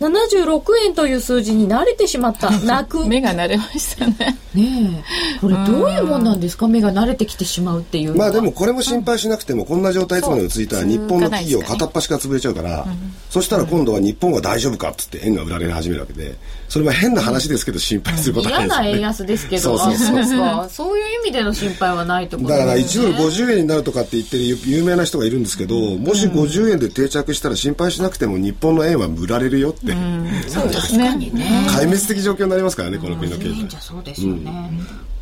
[0.00, 2.50] 76円という数字に慣れてしまった。
[2.64, 3.02] 泣く。
[3.04, 4.36] ね目が慣れましたね。
[4.56, 5.38] え。
[5.40, 6.68] これどういうもんなんですか？
[6.68, 8.18] 目が慣れてきてしまうっていうのは。
[8.18, 12.86] まあでもこれも心配しなくてもこんな状態いつまでも続いたら日本の企業片っ端から潰れちゃうから
[13.30, 16.36] そしたら今度は日本は大丈夫かっつって円が売られ始めるわけで
[16.68, 19.02] それは変な話ですけど心配することは嫌な円ないですよね。
[19.02, 20.18] 安ですけど、そうそうそう。
[20.18, 20.68] あそうか。
[20.68, 29.92] そういう意味での心配はないところだから1ドルね50円になるとかって言ってる有有名な人がいるんですけどもし50円で定着したら心配しなくても日本の円は売られるよって。
[30.48, 31.10] そうですね。
[31.68, 33.68] 壊滅的状況になりますからねこの国の経済。
[33.68, 34.70] じゃそうですよね、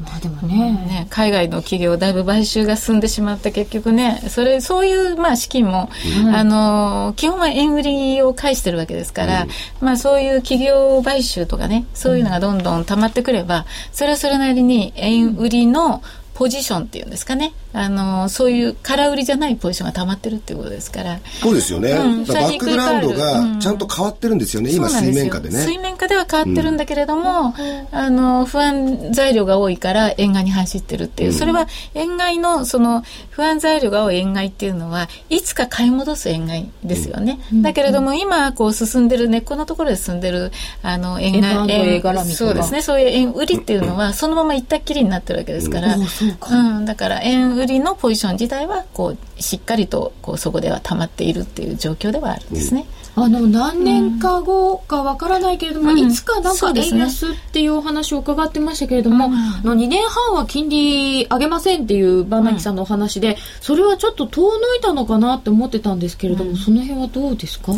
[0.01, 5.91] まあでもね、ね、海外の企業だいぶ買収が進んでしまって結局ねそれそういうまあ資金も、
[6.35, 9.47] あの基本は円売りを返してるわけですから、
[9.81, 16.03] まあそういう企業買収とかねそういうのがどんどん溜まってくればそれはそれなりに円売りの
[16.35, 21.19] ポジションっていうんですかねあのそういう空売りじゃないポジションが溜まってるっていうことですから。
[21.43, 22.25] そうですよね、うん。
[22.25, 23.61] だからバックグラウンドうがん。
[23.61, 25.11] ちゃんと変わってるんですよね、うなんですよ。
[25.11, 25.59] 水面下でね。
[25.65, 27.55] 水面下では変わってるんだけれども、
[27.91, 42.83] あの不安材料が多いから円買いに走ってるっていう、それは円買いのその不安材料が多い円買いっていうのはいつか買い戻す円買いですよね、だけれども今こう進んでる根っこのところで進んでるあの円買円絡みとかそうですね。
[42.83, 52.87] そういう円売りっていうのはそのまま行ったっきりになってるわけですから、うん、だから円売りのポジション自体はこうしっかりとこうそこでは溜まっているっていう状況ではあるんですね。
[53.17, 55.99] あの何年か後かわからないけれども、うん。
[55.99, 59.35] いつかなんか円安っていうお話を伺ってましたけれども、うん。
[59.35, 67.73] あの2年半は金利上げませんっていうバーナキさんのお話で、それはちょっと遠のいたのかなって思ってたんですけれども、その辺はどうですか？
[67.73, 67.77] う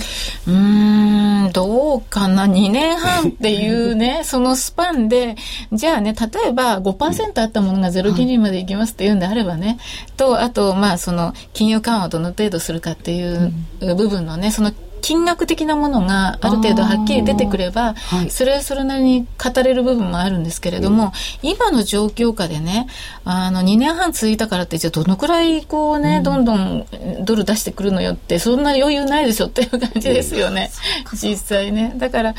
[0.51, 2.47] ーん、どうかな。
[2.47, 5.37] 2年半っていうね、 そのスパンで、
[5.73, 9.79] じゃあね、例えば5%あったものがゼロ金利までいきますっていうんであればね、
[10.17, 18.31] と、あと、まあ、その、金融緩和をどの程度するかっていう部分のね、その、金額的なものがある程度はっきり出てくれば、はい。
[18.31, 22.87] それはそれなりに語れる部分もあるんですけれども、今の状況下でね、
[23.25, 26.87] あの、2年半続いたからって、じゃあどのくらいこうね、どんどん
[27.25, 30.71] ドル出してくるのよって、そんな余裕ないでしょっていう感じですよね。
[31.13, 31.93] 実際ね。
[31.97, 32.35] だから、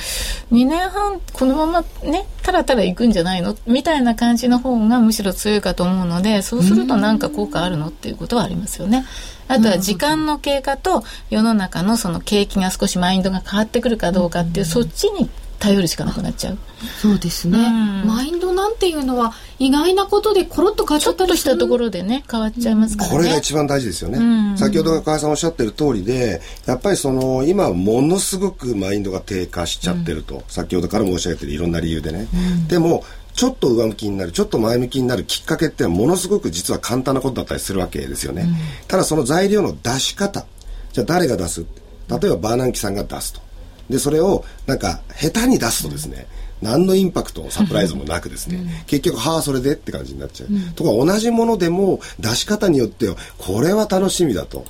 [0.52, 3.56] 2年半このままね、たらたら行くんじゃないの？
[3.66, 7.88] みたいな感じの方がむしろ強いかと思うので、そうするとなんか効果あるの？
[7.88, 9.06] っていうことはありますよね。
[9.48, 15.30] あとは時間の経過と世の中のその景気が少しマインドが変わってくるかどうかっていう、そっちに
[15.60, 16.58] 頼るしかなくなっちゃう。
[17.02, 17.62] そうですね、う
[18.06, 18.08] ん。
[18.08, 21.56] マインドなんていうのは意外なことでコロッと変わっちゃったりする？
[21.56, 23.18] としたところでね、変わっちゃいますからね。
[23.18, 24.58] これが一番大事ですよね、うん。
[24.58, 32.28] 先ほど川合さんおっしゃってる通りでやっぱりその今ものすごくマインドが低下しちゃってると、先ほどから申し上げてるいろんな理由でね、
[32.68, 33.04] でも
[33.38, 38.48] ちょっと上向きになるちょっと前向きになるきっかけってのはものすごく実は簡単なことだったりするわけですよね、
[38.88, 40.46] ただその材料の出し方
[40.92, 41.66] じゃあ誰が出す？
[42.10, 43.42] 例えばバーナンキさんが出すと。
[43.90, 46.28] でそれをなんか下手に出すとですね、
[46.62, 54.66] 何のインパクトサプライズもなくですね、結局はあそれでって感じになっちゃう、とか同じものでも出し方によってはこれは楽しみだと、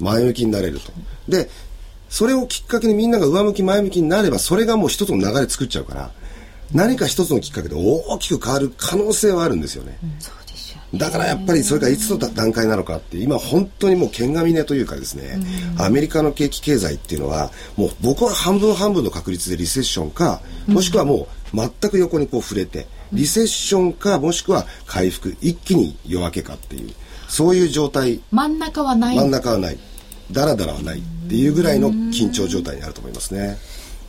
[0.00, 0.90] 前向きになれると。
[1.28, 1.50] で
[2.08, 6.10] それをきっかけにみんなが上向き前向きになればそれがもう一つの流れ作っちゃうから
[6.72, 15.38] 何か一つのきっかけで大きく変わる可能性はあるんですよね、そうですよだからやっぱりそれがいつの段階なのかって今本当にもう剣が峰というかですね、
[15.78, 26.92] アメリカの景気経済っていうのはもう僕は半分半分の確率でリセッションかもしくはもう全く横にこう触れてリセッションかもしくは回復一気に夜明けかっていう
[27.28, 28.20] そういう状態。
[28.30, 29.16] 真ん中はない。
[29.16, 29.78] 真ん中はない。
[30.32, 33.56] ダラダラはないっていうぐらいの緊張状態にあると思いますね。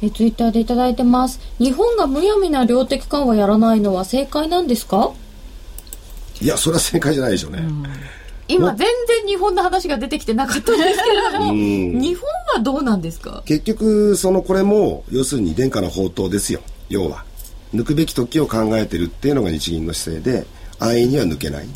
[0.02, 1.40] えツイッターでいただいてます。
[1.60, 5.12] 日本がむやみな量的緩和やらないのは正解なんですか？
[6.40, 7.64] いやそれは正解じゃないでしょうね。
[8.48, 12.00] 今全然日本の話が出てきてなかったんですけれどもん。
[12.00, 13.44] 日本はどうなんですか？
[13.46, 16.62] 結局そのこれも要するに殿下の宝刀ですよ。
[16.90, 17.26] 要は
[17.74, 20.48] 抜くべき時を考えてるっていうのが日銀の姿勢で
[20.80, 21.68] 安易には抜けない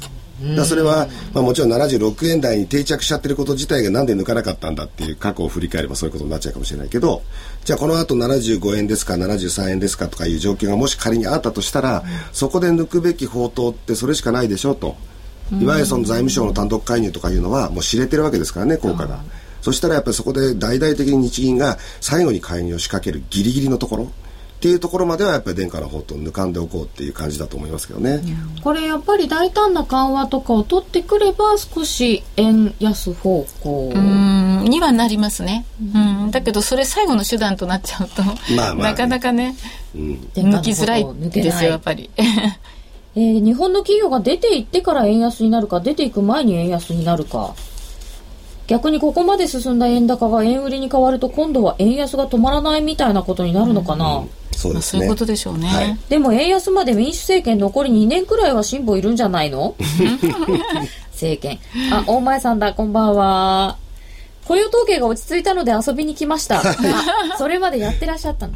[0.56, 7.22] だそれは、まあ、もちろん76円台に定着しちゃってること自体がなんで抜かなかったんだっていう過去を振り返ればそういうことになっちゃうかもしれないけど
[7.64, 14.96] じゃあこの後75円ですか73円ですかとかいう状況がもし仮にあったとしたら、そこで抜くべき宝刀ってそれしかないでしょうと
[15.60, 19.20] いわゆるその財務省の単独介入とかいうのはもう知れてるわけですからね効果が。
[19.62, 24.12] そしたらやっぱりそこで大々的に日銀が最後に介入を仕掛けるギリギリのところ
[24.62, 28.22] っていうところまではやっぱり殿下の方と抜かんでおこうっていう感じだと思いますけどね。
[28.64, 33.92] これやっぱり大胆な緩和とかを取ってくれば少し円安方向。
[33.92, 39.56] うんにはなりますね、うん、だけどそれ最後の手段となっちゃうと、まあまあね、なかなかね、
[39.96, 42.12] うん、抜きづらいですよやっぱり。
[43.16, 47.56] えー、日本の企業が出ていってから円安になるか出ていく前に円安になるか。
[48.68, 59.76] 逆にここまで進んだ円高が円売りに変わると今度は円安が止まらないみたいなことになるのかな、うんそうですね、そういうことでしょうね、はい、でも円安まで民主政権残り2年くらいは辛抱いるんじゃないの？
[61.12, 61.60] 政権。
[61.92, 63.78] あ大前さんだこんばんは。
[64.46, 66.62] 雇用統計が落ち着いたので遊びに来ました。
[67.38, 68.54] それまでやってらっしゃったの。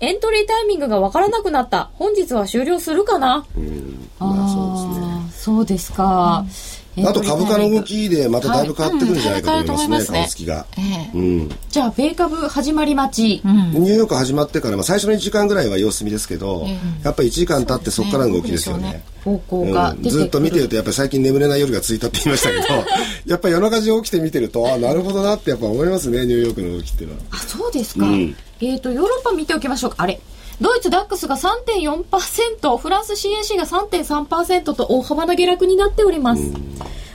[0.00, 1.90] エントリータイミングがわからなくなった。
[1.94, 3.44] 本日は終了するかな？
[3.56, 4.08] うん。
[4.18, 5.32] まあそうですね。
[5.32, 6.52] そうですか、うん
[6.98, 19.04] あと株価の動きでまただいぶ変わってくるんじゃないかと思いますね、はいうん、株式が、えー、うん、じゃあ米株始まり待ち、うん、ニューヨーク始まってから、まあ、最初の1時間ぐらいは様子見ですけど、えー、やっぱり1時間経ってそこからの動きですよね。
[19.24, 22.84] 方向が、ずっと見てるとやっぱり最近眠れない夜が続いたって言いましたけど
[23.24, 27.22] やっぱり夜中中起きて見てるとあなるほどなってやっぱ思いますねニューヨークの動きっていうのは。
[27.30, 28.06] あそうですか、
[28.60, 29.96] えっ、ー、とヨーロッパ見ておきましょうか。
[29.98, 30.20] あれ
[30.62, 36.52] ドイツダックスが3.4%、フランス CAC が3.3%と大幅な下落になっております。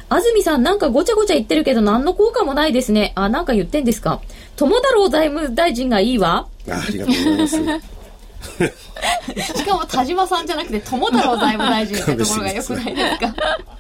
[0.10, 3.14] 安住さんなんかごちゃごちゃ言ってるけど何の効果もないですね。
[3.16, 4.22] あ、なんか言ってんですか。
[4.58, 6.48] 友太郎財務大臣がいいわ。
[6.70, 7.97] あありがとうございます。
[9.56, 13.36] しかも田島さんじゃなくて友太郎財務大臣ってところがよくないですか？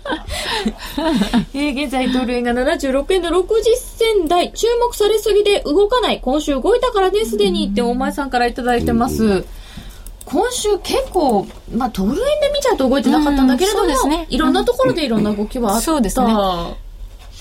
[1.53, 6.19] えー、現在ドル円が76円の60銭台注目されすぎで動かない。
[6.21, 9.45] 今週動いたからねすでにって大前さんから頂いてます、
[10.25, 15.81] 今週結構、まあ、ドル円で見ちゃうと動いてなかったんだけれども、うんね、いろんなところでいろんな動きはあった。
[15.85, 16.33] そうですね。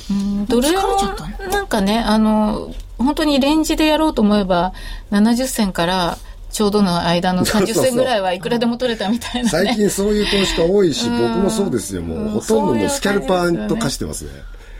[0.08, 1.16] うん、ドル円は
[1.50, 4.72] なんかね、あの、本当にレンジでやろうと思えば、
[5.10, 6.16] 70銭から
[6.56, 12.00] ちょうどの間の30銭ぐらいはいくらでも取れたみたいな、ね、最近そういう投資家多いし、僕もそうですよ。
[12.00, 14.30] もうほとんどもうスキャルパーと化してますね。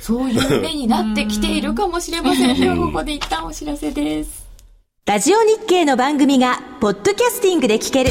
[0.01, 2.77] そういう目になってきているかもしれませんよ。
[2.87, 4.47] ここで一旦お知らせです。
[5.05, 8.11] ラジオ日経の番組がポッドキャスティングで聞ける。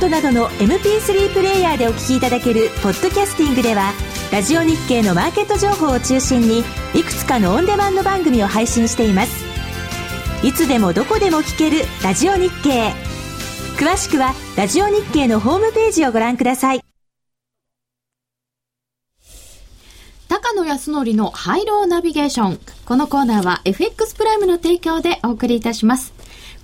[0.00, 3.92] iPod などの MP3 プレイヤーでお聞きいただけるポッドキャスティングでは
[4.32, 6.60] ラジオ日経のマーケット情報を中心に
[6.94, 9.44] いくつかのオンデマンド番組を配信しています。
[10.42, 12.92] いつでもどこでも聞けるラジオ日経。
[13.76, 16.80] 詳しくはラジオ日経のホームページをご覧ください。
[20.28, 22.60] 高野康則のハイローナビゲーション。
[22.86, 26.19] このコーナーは FX プライムの提供でお送りいたします。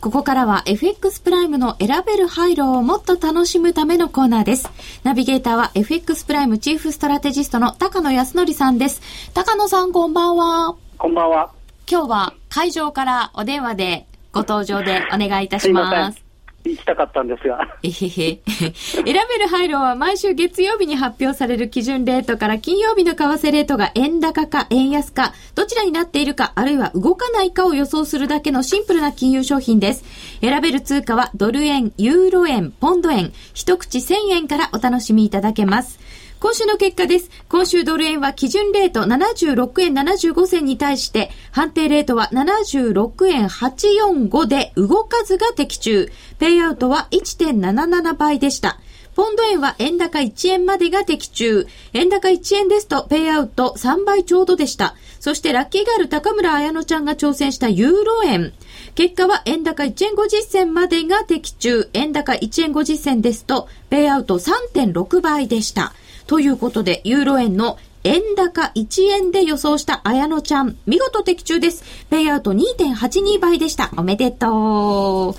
[0.06, 4.70] ここからは FX プライムの選べるハイローをもっと楽しむためのコーナーです。
[5.02, 9.02] ナビゲーターは FX プライムチーフストラテジストの高野康則さんです。
[9.34, 10.76] 高野さんこんばんは。
[10.96, 11.50] こんばんは。
[11.90, 16.25] 今日は会場からお電話でご登場でお願いいたします。
[16.70, 17.58] 行きたかったんですが。
[17.82, 18.40] えへへ。
[18.44, 30.04] 選べる配慮は毎週月曜日に発表される基準レートから金曜日の為替レートが円高か円安か、どちらになっているか、あるいは動かないかを予想するだけのシンプルな金融商品です。
[30.40, 35.98] 選べる通貨はドル円、ユーロ円、ポンド円、一口1000円からお楽しみいただけます。
[36.38, 37.30] 今週の結果です。
[37.48, 46.10] 今週ドル円は基準レート76円75銭に対して、判定レートは76円845で動かずが的中。
[46.38, 48.78] ペイアウトは1.77倍でした。
[49.14, 51.66] ポンド円は円高1円までが的中。
[51.94, 54.94] 円高1円ですと、ペイアウト3倍ちょうどでした。
[55.20, 58.52] そしてラッキーガール高村彩乃ちゃんが挑戦したユーロ円。
[58.94, 61.88] 結果は円高1円50銭までが的中。
[61.94, 65.94] 円高1円50銭ですと、ペイアウト3.6倍でした。
[66.26, 71.84] ということで、ユーロ円の円高1円で予想した綾乃ちゃん、見事的中です。
[72.08, 73.90] ペイアウト2.82倍でした。
[73.96, 75.34] おめでとう。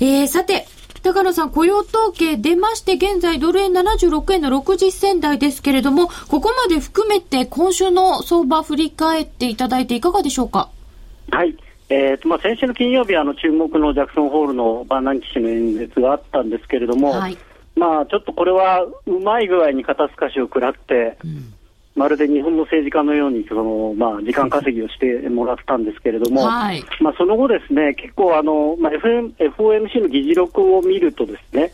[0.00, 0.66] えー、さて、
[1.02, 10.70] 高野さん、雇用統計出まして、現在ドル円76円の60銭台ですけれども、ここまで含めて今週の相場振り返っていただいていかがでしょうか？
[11.30, 11.56] はい。
[11.90, 17.36] えーとまあ、先週の金曜日あの注目のジャクソンホールのバーナンキ氏の演説があったんですけれども、はい
[17.76, 21.18] まあ、ちょっとこれはうまい具合に肩透かしを食らって、
[21.94, 31.72] まるで日本の政治家のようにその、まあ、時間稼ぎをしてもらったんですけれども、はい、まあ、その後、ですね結構あの、まあ、FM FOMC の議事録を見ると、ですね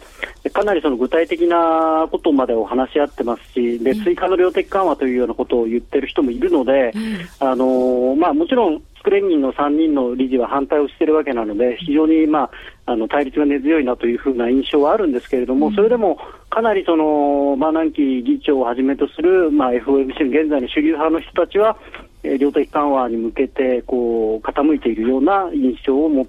[0.52, 6.92] かなりその具体的なことまでを話し合ってますし、で追加の量的緩和というようなことを言ってる人もいるので、
[7.38, 12.50] あのまあ、もちろんスクレンニンの3人の理事は反対をしているわけなので、非常に、まあ、
[12.90, 16.18] あの対立が根強いなというふうな印象はあるんですけれども、それでも
[16.48, 21.76] かなりその、まあ、南紀議長をはじめとする、まあ、FOMC の現在の主流派の人たちは、
[22.24, 26.26] えー、量的緩和に向けてこう傾いているような印象を持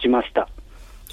[0.00, 0.48] ちました。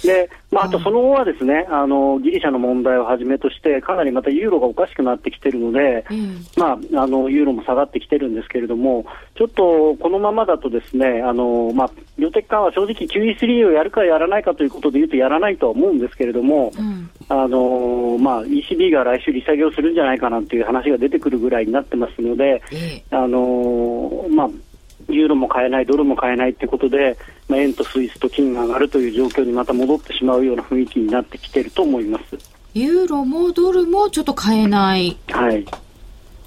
[0.02, 22.62] で、まあ、あとその後はですね、あの、ギリシャの問題をはじめとして、かなりまたユーロがおかしくなってきてるので、うん、まあ、あの、ユーロも下がってきてるんですけれども、ちょっとこのままだとですね、あの、まあ、量的緩和正直 QE3 をやるかやらないかということで言うとやらないとは思うんですけれども、うん、あの、まあ、ECB が来週利下げをするんじゃないかなという話が出てくるぐらいになってますので、
[23.10, 24.48] あの、まあ、
[25.08, 27.16] ユーロも買えない、ドルも買えないということで、
[27.48, 32.38] まあ、円とスイスと金が上がるという状況にまた戻ってしまうような雰囲気になってきていると思います。
[32.74, 35.16] ユーロもドルもちょっと買えない。
[35.30, 35.64] はい。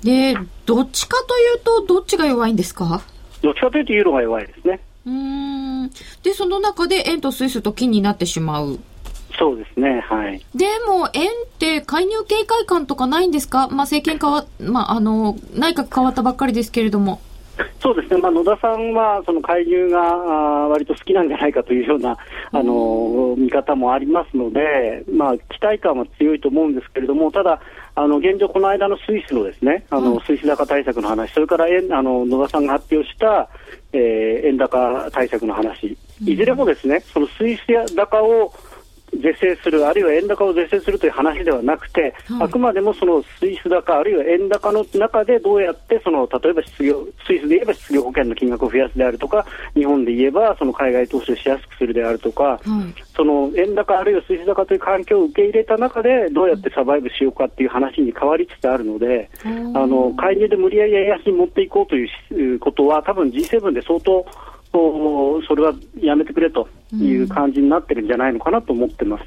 [0.04, 3.02] で、どっちかというと、どっちが弱いんですか？
[3.42, 4.80] どっちかというと、ユーロが弱いですね。
[5.06, 5.90] うん。
[6.22, 8.80] で、その中で円とスイスと金になってしまう。
[9.40, 10.46] そうですね、はい。
[10.54, 13.68] でも、円って介入警戒感とかないんですか？
[13.70, 17.20] まあ、政権変わ、まあ、あの、内閣変わったばっかりですけれども。
[17.80, 22.18] そうですね、まあ、野田さんはその介入が割と好きなんじゃないかというような
[22.52, 27.60] あの見方もありますので、まあ、期待感は強いと思うんですけれども、ただ、
[27.96, 33.50] あの現状、この間のスイスのですねあの、スイス高対策の話、それから円あの野田さんが発表した、
[33.94, 38.54] えー、円高対策の話、いずれもですねそのスイス高を
[39.20, 49.46] 是正する、あるいは円高を是正するという話ではなくて、はい、あくまでもそのスイス高、あるいは円高の中でどうやってその、例えば失業、スイスで言えば失業保険の金額を増やすであるとか、
[49.76, 64.26] 日本で言えばその海外投資をしやすくするであるとか、はい、その円高、あるいはスイス高という環境を受け入れた中で、どうやってサバイブしようかっていう話に変わりつつあるので、あの介入で無理やり円安に持っていこうということは、多分 G7 で相当、
[64.72, 69.24] それはやめてくれという感じになってるんじゃないのかなと思ってます。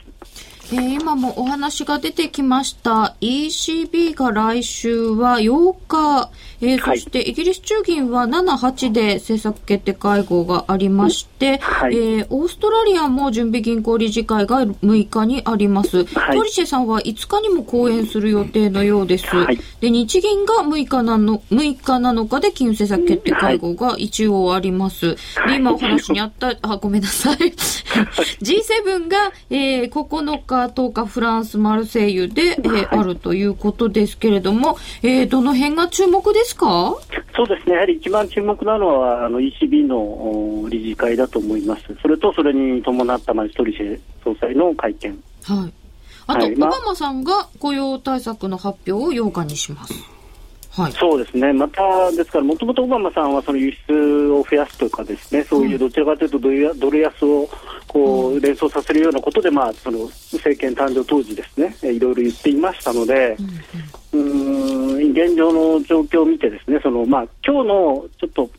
[0.72, 6.30] えー、今もお話が出てきました ECB が来週は8日、
[6.64, 16.04] えー、そしてイギリス中銀は7、8で政策決定会合がありまして、はい、えー、オーストラリアも準備銀行理事会が6日にあります。
[16.04, 19.26] はい、トリシェさんは5日にも講演する予定のようです。
[19.26, 25.16] はい、で、日銀が6日なの、6日7日で金融政策決定会合が一応あります。
[25.46, 27.36] で、今お話にあった、 あ、ごめんなさい。
[27.36, 36.96] G7 が、えー、9日、10日フランス・マルセイユで、えー、あるということですけれども、えー、どの辺が注目ですか？
[37.34, 41.82] そうですね、やはり一番注目なのはあの ECB の理事会だと思います。
[42.00, 45.10] それとそれに伴ったマジトリシェ総裁の会見。
[45.42, 45.72] はい。
[46.26, 49.94] あと、はいまあ、オバマさんが雇用対策の発表を8日にします。
[50.76, 57.48] はい、そうですね、またですから、もともとオバマさんはその輸出を増やすとか、ですねそういうどちらかというとドルドル安を
[57.86, 60.00] こう連想させるようなことで、まあ、その
[60.32, 63.36] 政権誕生当時、ですねいろいろ言っていましたので、
[64.12, 68.50] うん、ん、現状の状況を見て、ですねそのまあ今日のちょっと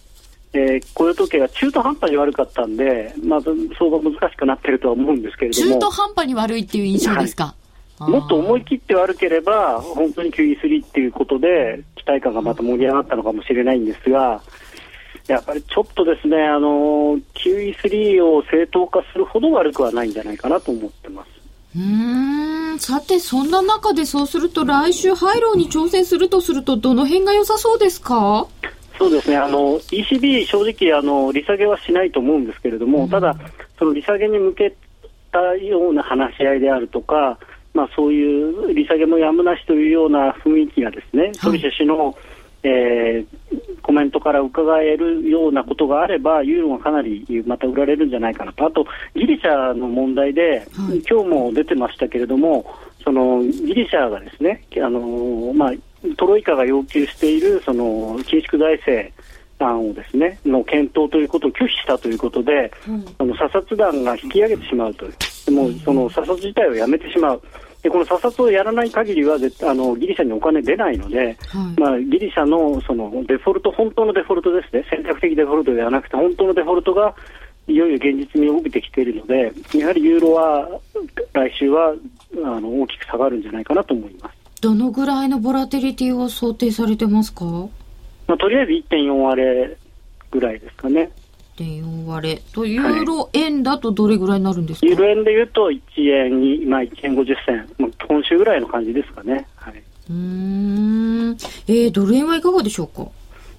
[0.58, 5.74] えー、雇用統計が中途半端に悪かったんで、まあ、相場難しくなってるとは思うんですけれども。
[5.74, 7.65] 中途半端に悪いっていう印象ですか、はい
[8.00, 14.42] もっと思い切って悪ければ、本当に QE3 っていうことで、期待感がまた盛り上がったのかもしれないんですが、
[15.28, 21.30] やっぱりちょっとですね、あの QE3 を正当化するほど悪くはないんじゃないかなと思ってます。
[21.78, 22.80] うん。
[22.80, 28.48] さて、そんな中でそうすると、来週、ハイローに挑戦するとすると、どの辺が良さそうですか？
[28.98, 33.36] そうですね、あの ECB、正直あの、利下げはしないと思うんですけれども、ただ、
[33.78, 34.74] その利下げに向け
[35.32, 37.38] たような話し合いであるとか、
[37.76, 42.18] まあ、そういう利下げもやむなしというような雰囲気がですね、ソリシェ氏の、
[42.64, 52.66] えー、コメントから伺えるようなことがあれば、ユーロがかなりまた売られるんじゃないかなと、あとギリシャの問題で、はい、今日も出てましたけれども、
[53.04, 55.74] そのギリシャがですね、あのまあ、
[56.18, 59.12] トロイカが要求しているその緊縮財政
[59.60, 65.10] 案をですねの検討ということを拒否したということで、うん、あの査察団が引き上げてしまうとい
[65.48, 67.42] う、もうその査察自体をやめてしまう。
[67.86, 77.14] でこの査察をやらない限りはあのギリシャにお金出ないので、はい、まあ、ギリシャのそのデフォルト、本当のデフォルトですね、選択的デフォルトではなくて、本当のデフォルトが
[77.68, 80.68] いよいよ現実味を帯びてきているので、やはりユーロは
[81.34, 81.94] 来週は
[82.44, 84.36] あの大きく下がるんじゃないかなと思います。
[84.62, 89.78] どのぐらいのボラテリティを想定されてますか、まあ、とりあえず1.4割れ
[90.32, 91.12] ぐらいですかね。
[91.58, 99.48] 1.4割れと、ユーロ円だとどれぐらいになるんですか、はい、ユーロ円でいうと1円に、まあ、1円50銭、まあ、今週ぐらいの感じですかね。
[99.56, 101.38] はい、うん、
[101.68, 103.08] えー、ドル円はいかがでしょうか？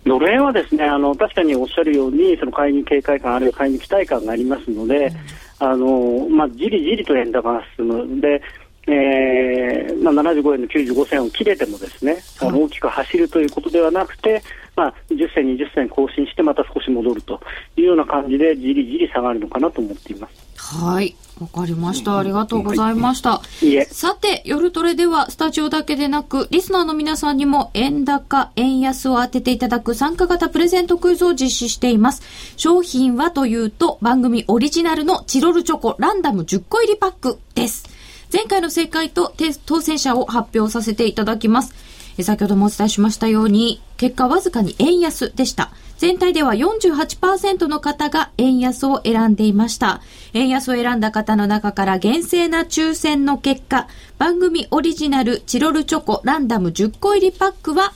[0.05, 5.13] ドル円はですねあの確かにおっしゃるようにその買いに警戒感あるいは買いに期待感がありますので、
[5.61, 8.21] うん、あのまあ、じりじりと円高が進む。
[8.21, 8.41] で、
[8.87, 14.43] えーまあ、75円の95銭を切れてもですね、あの大きく走るということではなくて、
[14.77, 17.41] まあ、10銭、20銭更新してまた少し戻ると
[17.77, 20.47] いうような感じでじりじり下がるのかなと思っています。
[20.75, 21.17] はい。
[21.41, 22.19] わかりました。
[22.19, 23.43] ありがとうございました。
[23.91, 32.23] さて、夜トレではスタジオだけでなく、リスナーの皆さんにも円高、円安を当てていただく参加型プレゼントクイズを実施しています。
[32.57, 37.96] 商品はというと、番組オリジナルのチロルチョコランダム10個入りパックです。
[38.37, 39.33] 前回の正解と
[39.65, 41.73] 当選者を発表させていただきます。
[42.21, 45.71] 先ほどもお伝えしましたように、結果わずかに円安でした。
[45.97, 50.03] 全体では48%の方が円安を選んでいました。
[50.35, 57.95] 円安を選んだ方の中から厳正な抽選の結果、番組オリジナルチロルチョコランダム10個入りパックは、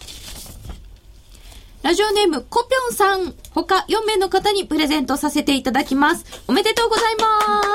[1.83, 6.25] ラジオネームコピョンさん、他4名の方にプレゼントさせていただきます。
[6.49, 7.70] おめでとうございます。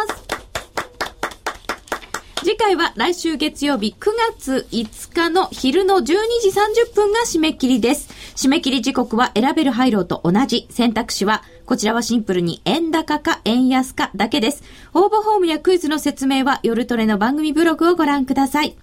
[2.66, 4.10] 次回は来週月曜日9
[4.40, 6.16] 月5日の昼の12時
[6.50, 8.10] 30分が締め切りです。
[8.36, 10.66] 締め切り時刻は選べる配慮と同じ。
[10.72, 14.64] 選択肢は、こちらはシンプルに円高か円安かだけです。
[14.96, 18.76] 応募フォームやクイズの説明は夜トレの番組ブログをご覧ください。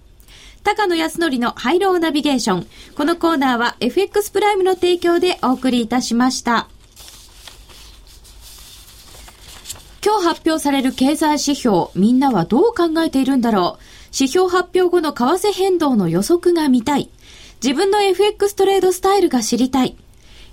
[0.63, 2.67] 高野康則のハイローナビゲーション。
[2.95, 6.69] このコーナーは FX プライムの提供でお送りいたしました。
[10.05, 13.83] 今日発表される経済指標、みんなはどう考えているんだろう。
[14.13, 17.09] 指標発表後の為替変動の予測が見たい。
[17.63, 19.95] 自分の FX トレードスタイルが知りたい。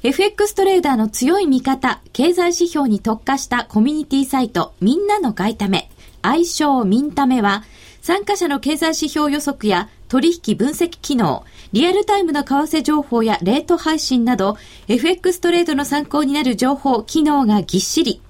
[0.04, 5.88] FX トレーダーの強い味方、経済指標に特化したコミュニティサイト、みんなの外為、
[6.22, 7.64] 愛称ミンタメは、
[8.02, 18.22] 参加者の経済指標予測や取引分析機能、リアルタイムの為替情報やレート配信など、FX トレードの参考になる情報、機能がぎっしり。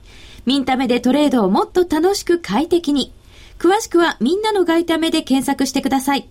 [0.46, 3.12] ミンタメでトレードをもっと楽しく快適に。
[3.58, 6.28] 詳しくはみんなの外為で検索してください。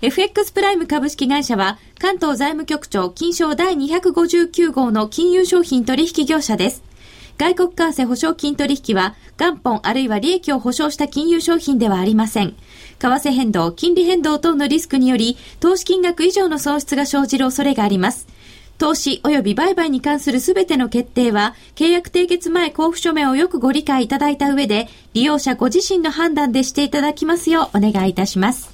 [0.00, 6.82] FX プライム株式会社は関東財務局長金賞第259号の金融商品取引業者です。
[7.38, 12.56] 外国為替保証金取引は元本あるいは利益を保証した金融商品ではありません。
[12.98, 18.26] 為替変動、金利変動等のリスクにより投資金額以上の損失が生じる恐れがあります。
[18.78, 28.70] 投資及び売買に関するすべての決定は、契約締結前交付書面をよくご理解いただいた上で、利用者ご自身の判断でしていただきますようお願いいたします。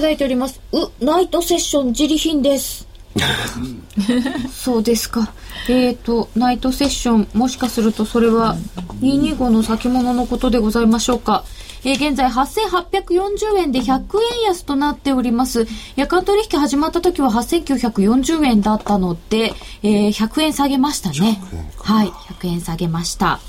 [0.00, 0.60] だいております。
[0.72, 2.88] う、ナイトセッション自利品です。
[4.52, 5.32] そうですか。
[5.68, 8.56] えっ、ー、と、ナイトセッション、もしかするとそれは
[9.00, 11.44] 225の先物のことでございましょうか。
[11.84, 14.00] えー、現在8840円で100
[14.40, 15.66] 円安となっております。
[15.96, 21.40] 夜間取引始まった時は8940円だったので、えー、100円下げましたね。
[21.78, 23.40] はい、100円下げました。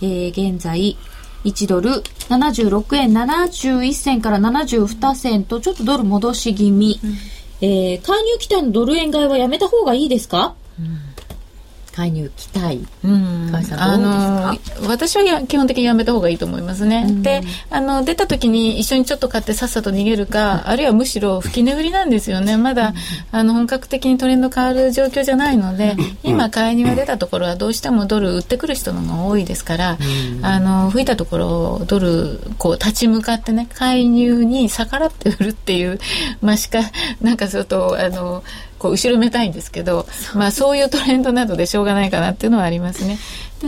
[0.00, 0.96] えー、現在、
[1.48, 1.90] 1ドル
[2.28, 7.10] 76円71銭から72銭とちょっとドル戻し気味、うん、
[7.60, 10.98] えー、介入期待のドル円買いはやめた方がいいですか、うん、
[11.98, 14.56] 介入期待、うん、あの
[14.88, 22.56] 私は基本的にやめた方がいいと思いますね、うん、であの出た時に一緒にちょっと買ってさっさと逃げるか、あるいはむしろ吹き値売りなんですよね。
[22.56, 22.94] まだ、
[23.32, 29.98] あの本格的にトレンド変わる状況じゃないので、今介入が出たところはどうしてもドル売ってくる人の方が多いですから、
[30.42, 35.98] あの吹いたところドルこう立ち向かってね介入に逆らって売るっていう
[36.40, 36.78] まあしか
[37.20, 38.44] なんかちょっとあの
[38.78, 43.18] こう後ろめたいんですけど、まあそういうトレンドなどでしょうがないかなっていうのはありますね。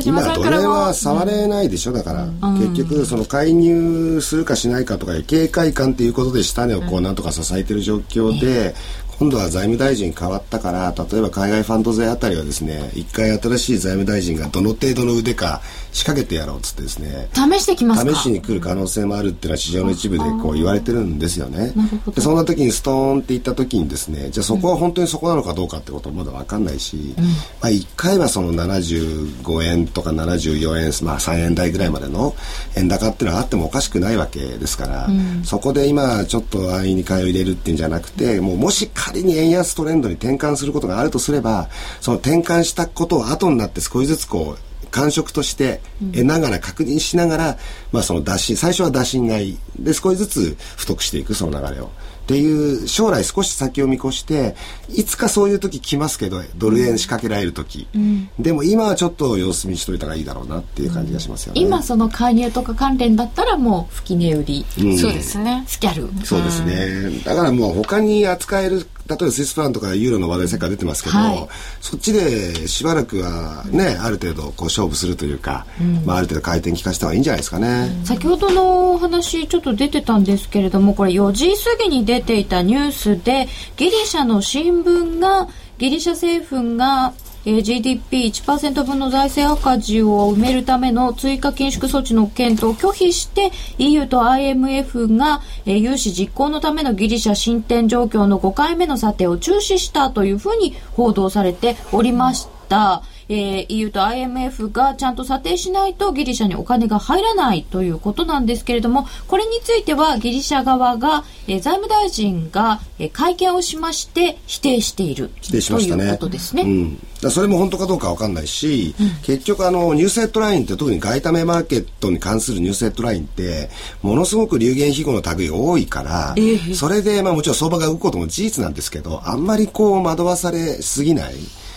[0.05, 1.93] 今奴隷は触れないでしょ？
[1.93, 8.75] だから、うん、結局その介入するかしないかとか警戒感っていうことで下値をこうなんとか支えてる状況で、
[9.19, 15.61] 今度は財務大臣変わったから例えば海外ファンド税あたりはですね一回新しい財務大臣がどの程度の腕か
[15.93, 17.29] 仕掛けてやろうっつってですね。
[17.33, 21.73] 試してきます試しに来る可能性もあるっていうのは市場の一部でこう言われてるんですよね。
[22.15, 27.31] でそんな時にストーンっていった時にですねじゃあそこは本当にそこなのかどうかってこともまだ分かんないし、うん、ま
[27.63, 32.35] あ1回はその75円とか74円まあ3円台ぐらいまでの
[32.77, 41.69] 円高っていうのはあってもおかしくないわけですから、うん、そこで今ちょっと安易に買いを入れるっていうんじゃなくてもうもし仮に円安トレンドに転換することがあるとすれば
[42.01, 45.81] その転換したことを後になって少しずつこう感触として
[46.13, 47.59] 得ながら確認しながら、
[47.93, 51.91] まあその打診最初は打診買いで少しずつ太くしていくその流れを。
[52.21, 54.55] っていう将来少し先を見越して
[54.89, 65.65] いつかそういう時来ますけどドル円仕掛けられる時、うん、でも今はちょっと様子見しといた方がいいだろうなっていう感じがしますよね、うん、今その介入とか関連だったらもう吹き値売り、うん、そうですね。
[65.67, 66.25] スキャル。
[66.25, 67.19] そうですね。
[67.25, 71.49] だからもう他に扱える例えばスイスフランとかユーロの話題世界出てますけど、はい、
[71.81, 85.49] そっちでしばらくはねある程度こう勝負するというか、うん、まあ、ある程度回転効かせた方がいいんじゃないですかね、先ほどのお話ちょっと出てたんですけれどもこれ4時過ぎに出ていたニュースでギリシャの新聞が
[85.79, 87.15] ギリシャ政府が
[87.45, 103.03] えー、GDP1% 分の財政赤字を埋めるための追加緊縮措置の検討を拒否して EU と IMF が、えー、融資実行のためのギリシャ進展状況の5回目の査定を中止したというふうに報道されておりました。
[103.31, 115.31] えー、EU と IMF がちゃんと査定しないとギリシャにお金が入らないということなんですけれども、これについてはギリシャ側が、えー、財務大臣が、えー、会見をしまして否定している。
[115.41, 116.03] 否定しましたね。
[116.03, 116.63] ということですね。
[116.63, 116.99] うん。
[117.23, 123.69] だそれも本当かどうかわかんないし、うん、結局あのニュースヘッドラインって特に外為マーケットに関するニュースヘッドラインって
[124.03, 131.35] ものすごく流言飛語の類多いから、えー、それでまあもちろん相場が動くことも事実なんですけどあんまりこう惑わされすぎない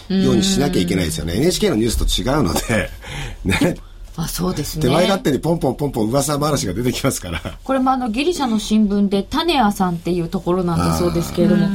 [0.09, 1.35] ようにしなきゃいけないですよね。
[1.37, 2.89] NHK のニュースと違うので
[3.45, 3.77] ね。
[4.15, 4.83] あそうですね。
[4.83, 7.41] 手前勝手にポンポンポンポン噂話が出てきますから。
[7.63, 11.67] これもあのギリシャの新聞でタネアさんっていうところなんだそうですけれども。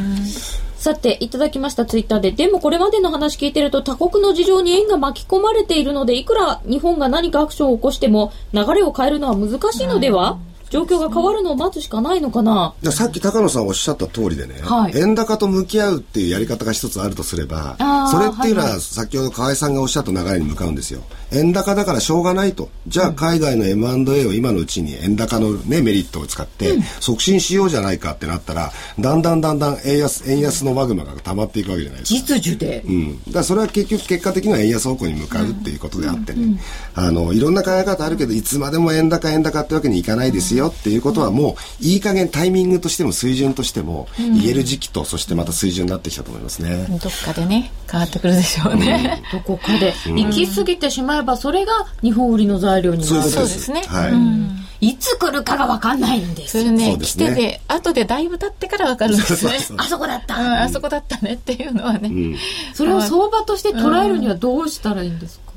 [0.79, 2.31] さて、いただきましたツイッターで。
[2.31, 10.39] でもこれまでの話聞いてると他国の事情に円が巻き込まれているので、いくら日本が何かアクションを起こしても流れを変えるのは難しいのでは、
[10.71, 12.75] 状況が変わるのを待つしかないのかな。
[12.91, 17.77] さっき高野さんおっしゃった通りでね、はい、円高と向き合うっていうやり方が一つあるとすれば、
[18.11, 21.03] それっていうのは先ほど河合さんがおっしゃった流れに向かうんですよ。
[21.31, 22.71] 円高だからしょうがないと。
[22.87, 32.39] じゃあ海外の M&A を今のうちに円高のね、メリットを使って促進しようじゃないかってなったら、だんだんだんだん円安、円安のマグマが溜まっていくわけじゃないですか。
[32.39, 32.83] 実需で。
[32.87, 33.19] うん。
[33.25, 36.61] だからそれは結局結果的には円安方向に向かうっていうことであってね。
[36.95, 46.87] あの、いろんな考え方あるけど、いつまでも円高円高ってわけにいかないですよっていうことはもういい加減タイミングとしても水準としても言える時期と、そしてまた水準になってきたと思いますね。
[47.03, 49.23] どっかでね、変わってくるでしょうね。
[49.33, 49.95] どこかで。
[50.07, 53.31] 行き過ぎてしまえばそれが日本売りの材料になる。
[53.31, 53.71] そうです。
[53.71, 56.59] ね、はい、うん、いつ来るかが分かんないんです。
[56.59, 59.59] それね、ね、来てて後でだいぶ経ってから分かるんですね。
[59.77, 62.37] あそこだった、うん、あそこだったねっていうのはね、うん、
[62.75, 65.53] それを相場として捉えるにはどうしたらいいんですか、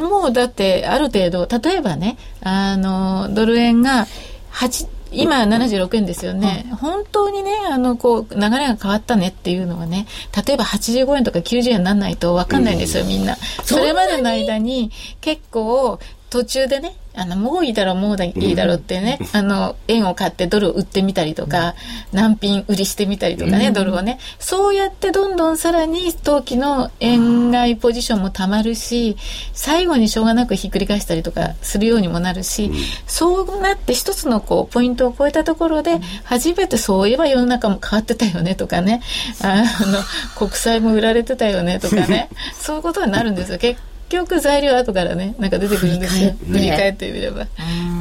[0.00, 4.06] もうだってある程度例えばねあのドル円が
[4.52, 10.06] 8今76円ですよね、うん、本当にねあのこう流れが変わったねっていうのはね
[10.46, 13.36] 例えば85円とか90円にならないと分かんないんですよ、みんな。
[13.64, 14.90] それまでの間に
[15.20, 15.98] 結構
[16.30, 21.74] 途中でねあの、もういいだろう、もういいだろうってね、あの、円を買ってドルを売ってみたりとか、
[22.12, 24.18] 難品売りしてみたりとかね、ドルをね。
[24.38, 29.16] そうやってどんどんさらに投機の円買いポジションもたまるし、
[29.52, 32.70] 最後にしょうがなくひっくり返したりとかするようにもなるし、
[33.08, 39.02] そうなって一つのこう、ポイントを超えたところで、初めてそういえば世の中も変わってたよねとかね、
[39.42, 39.98] あの、
[40.38, 43.58] 国債も売られてたよねとかね、 そういうことになるんですよ。
[43.58, 46.34] 結局材料後からねなんか出てくるんですよ。
[46.50, 47.10] 振り返って。
[47.10, 47.46] みれば。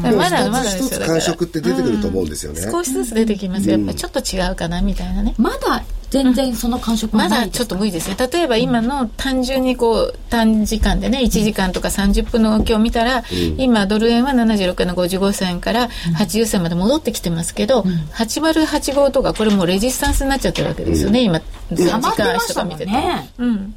[0.03, 3.69] まだまだ一つ感触って出てくると思うんですよね、少しずつ出てきます。
[3.69, 5.35] やっぱちょっと違うかなみたいなね。
[5.37, 21.41] まだ全然その感触まだちょっと無理ですね例えば今の単純にこう短時間でね1時間とか30分の動きを見たら、うん、今ドル円は76円の55銭から80銭まで戻ってきてますけど、うん、8085とかこれもレジスタンスになっちゃってるわけですよね、うん、今。
[21.71, 22.91] 時間足とか見てて。
[22.91, 23.75] ね、うん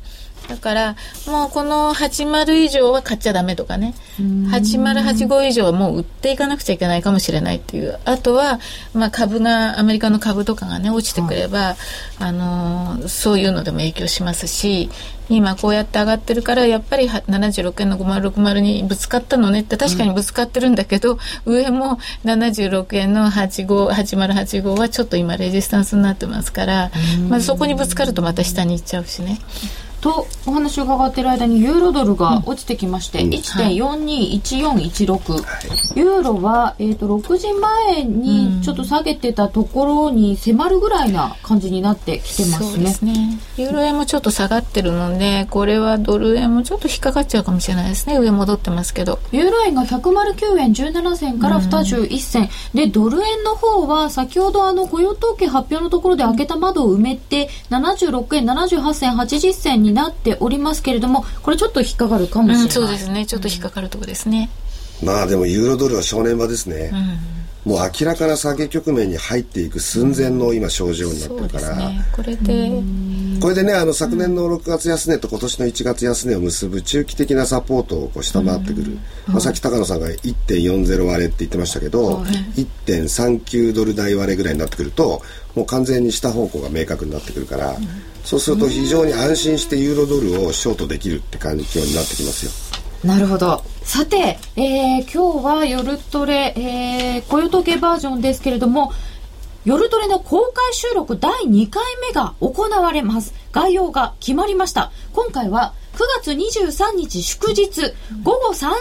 [0.49, 3.95] だから、もうこの80以上は買っちゃダメとかね。
[4.19, 7.99] 8085以上はもう売っていかなくちゃいけないかもしれないっていう。
[8.05, 8.61] あとは、
[8.93, 11.77] まあ株が、アメリカの株とかがね、落ちてくれば、はい、
[12.19, 14.91] あのー、そういうのでも影響しますし、
[15.29, 26.91] 今こうやって上がってるからやっぱり76円の5060にぶつかったのねって確かにぶつかってるんだけど、うん、上も76円の858085はちょっと今レジスタンスになってますから、
[27.29, 29.39] まあ、そこにぶつかるとまた下に行っちゃうしね。
[30.03, 35.39] とお話を伺っている間にユーロドルが落ちてきまして、うん、1.421416、は
[35.95, 42.93] い、ユーロは、えーと、6時前にちょっと下げてたところに迫るぐらいな感じになってきてますね。
[42.93, 43.39] すね。
[43.57, 48.19] ユーロ円もちょっと下がってるのでこれはドル円もちょっと引っかかっちゃうかもしれないですね。
[48.19, 49.21] 上戻ってますけど。
[49.31, 63.27] ユーロ円が109円17銭から21銭、うん、でドル円の方は先ほどあの雇用統計発表のところで開けた窓を埋めて76円78銭80銭になっておりますけれどもこれちょっと引っかかるかもしれない、うん、そうですね。
[63.27, 64.51] ちょっと引っかかるところですね、
[65.03, 66.93] まあでもユーロドルは正念場ですね、
[67.65, 72.83] もう明らかな下げ局面に入っていく寸前の今症状になってるから、ね、これで。
[73.41, 85.23] これでねあの昨年の6月安値と今年の1月安値を結ぶ中期的なサポートをこう下回ってくる、まあ、さっき高野さんが1.40割れって言ってましたけど、1.39ドル台割れぐらいになってくると
[85.55, 87.77] もう完全に下方向が明確になってくるから、
[88.25, 92.53] そうすると非常に安心してユーロドルをショートできるって環境になってきますよ。
[93.05, 93.63] なるほど。
[93.83, 98.93] さて、えー、今日は夜トレ、えー、雇用統計バージョンですけれども、
[99.65, 103.35] 夜トレの公開収録第2回目が行われます。
[103.53, 104.93] 概要が決まりました。
[105.13, 107.93] 今回は9月23日祝日、
[108.23, 108.75] 午後3時ぐら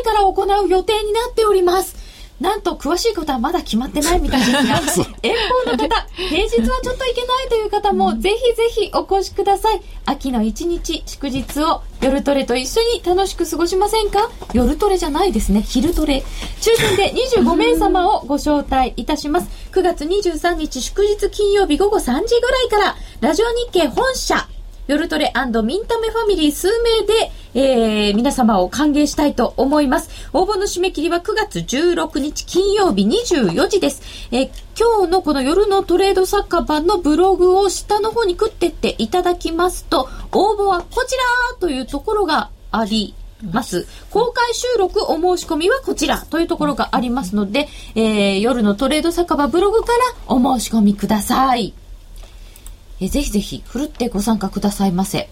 [0.00, 1.96] いから行う予定になっております。
[2.40, 4.80] なんと詳しいことはまだ決まってないみたいですが、
[5.22, 5.34] 遠
[5.66, 9.82] 方の方、平日はちょっと行けないという方も、ぜひぜひお越しください。
[10.06, 14.30] 秋の一日、祝日を夜トレと一緒に楽しく過ごしませんか？
[14.54, 16.24] 夜トレじゃないですね、昼トレ。
[16.62, 19.48] 抽選で25名様をご招待いたします。
[19.72, 24.48] 9月23日祝日金曜日午後3時ぐらいから、ラジオ日経本社、
[24.90, 25.32] 夜トレ
[25.62, 30.10] ミンタメファミリー数名で、えー、皆様を歓迎したいと思います。
[30.32, 34.02] 応募の締め切りは9月16日金曜日24時です。
[34.32, 43.14] えー、今日のこの夜のトレード酒場のブログを下の方に食ってっていただきますと、応募はこちらというところがあり
[43.48, 43.86] ます。
[44.10, 49.92] 公開収録お申し込みはこちらというところがありますので、えー、夜のトレード酒場ブログか
[50.26, 51.74] らお申し込みください。
[53.00, 55.28] えぜひぜひ、ふるってご参加くださいませ。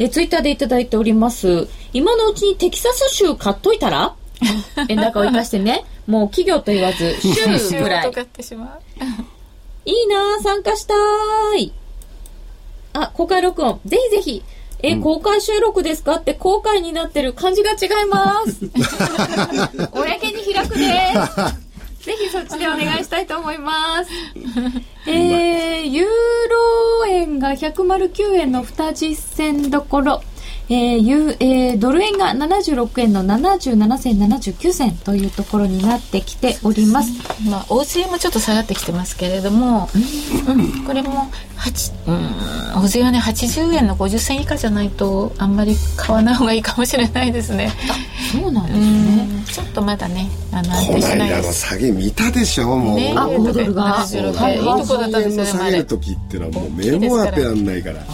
[0.00, 1.68] えツイッターでいただいております。
[1.92, 4.14] 今のうちにテキサス州買っといたら？
[4.88, 8.10] 円高を生かしてね、もう企業と言わず、州ぐらい。
[9.84, 10.94] いいな参加した
[11.56, 11.72] い。
[12.92, 13.80] あ、公開録音。
[13.86, 14.42] ぜひぜひ。
[14.80, 16.16] え、うん、公開収録ですか？
[16.16, 18.66] って公開になってる感じが違います。
[19.92, 21.67] 公に開くです。
[22.08, 24.10] ぜひそっちでお願いしたいと思います。
[25.06, 30.22] えー、ユーロ円が109円の20銭どころ。
[30.70, 37.10] えーユえー、ドル円が76円の77銭79銭というところになってきております。
[37.48, 39.88] まあ、大津円もちょっと下がってきてますけれども、
[40.48, 41.30] うん、うん、これも
[42.06, 47.72] うん、大津円はね80円の50銭以下じゃないとあんまり買わない方がいいかもしれないですね。
[48.32, 49.28] そうなんですね。
[49.52, 51.66] ちょっとまだね、あの安定しないです。
[51.66, 52.96] 下げ見たでしょもう。
[52.96, 53.82] ね、あ、5ドルが。
[53.82, 55.50] はい、いいとこだったんですよね。
[55.50, 58.04] 下げる時ってのはもう目も当てらんないから。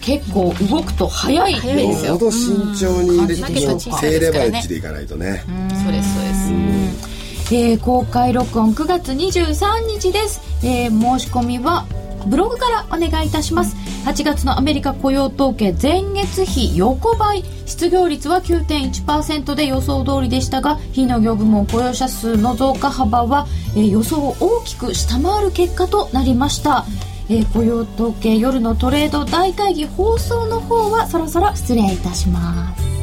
[0.00, 2.12] 結構動くと早いですよ。
[2.14, 5.42] ほど慎重に入れて低レバレッジでいかないとね。
[5.84, 7.54] そうですそうです。
[7.54, 10.40] えー、公開録音9月23日です。
[10.64, 11.86] えー、申し込みは
[12.26, 13.76] ブログからお願いいたします。
[14.04, 17.44] 8月のアメリカ雇用統計前月比横ばい。
[17.66, 26.84] 失業率は9.1%で予想通りでしたが非農業部門雇用者数の増加幅は、えー、予想を大きく下回る結果となりました。
[27.28, 33.01] えー、雇用統計夜のトレード大会議放送の方はそろそろ失礼いたします。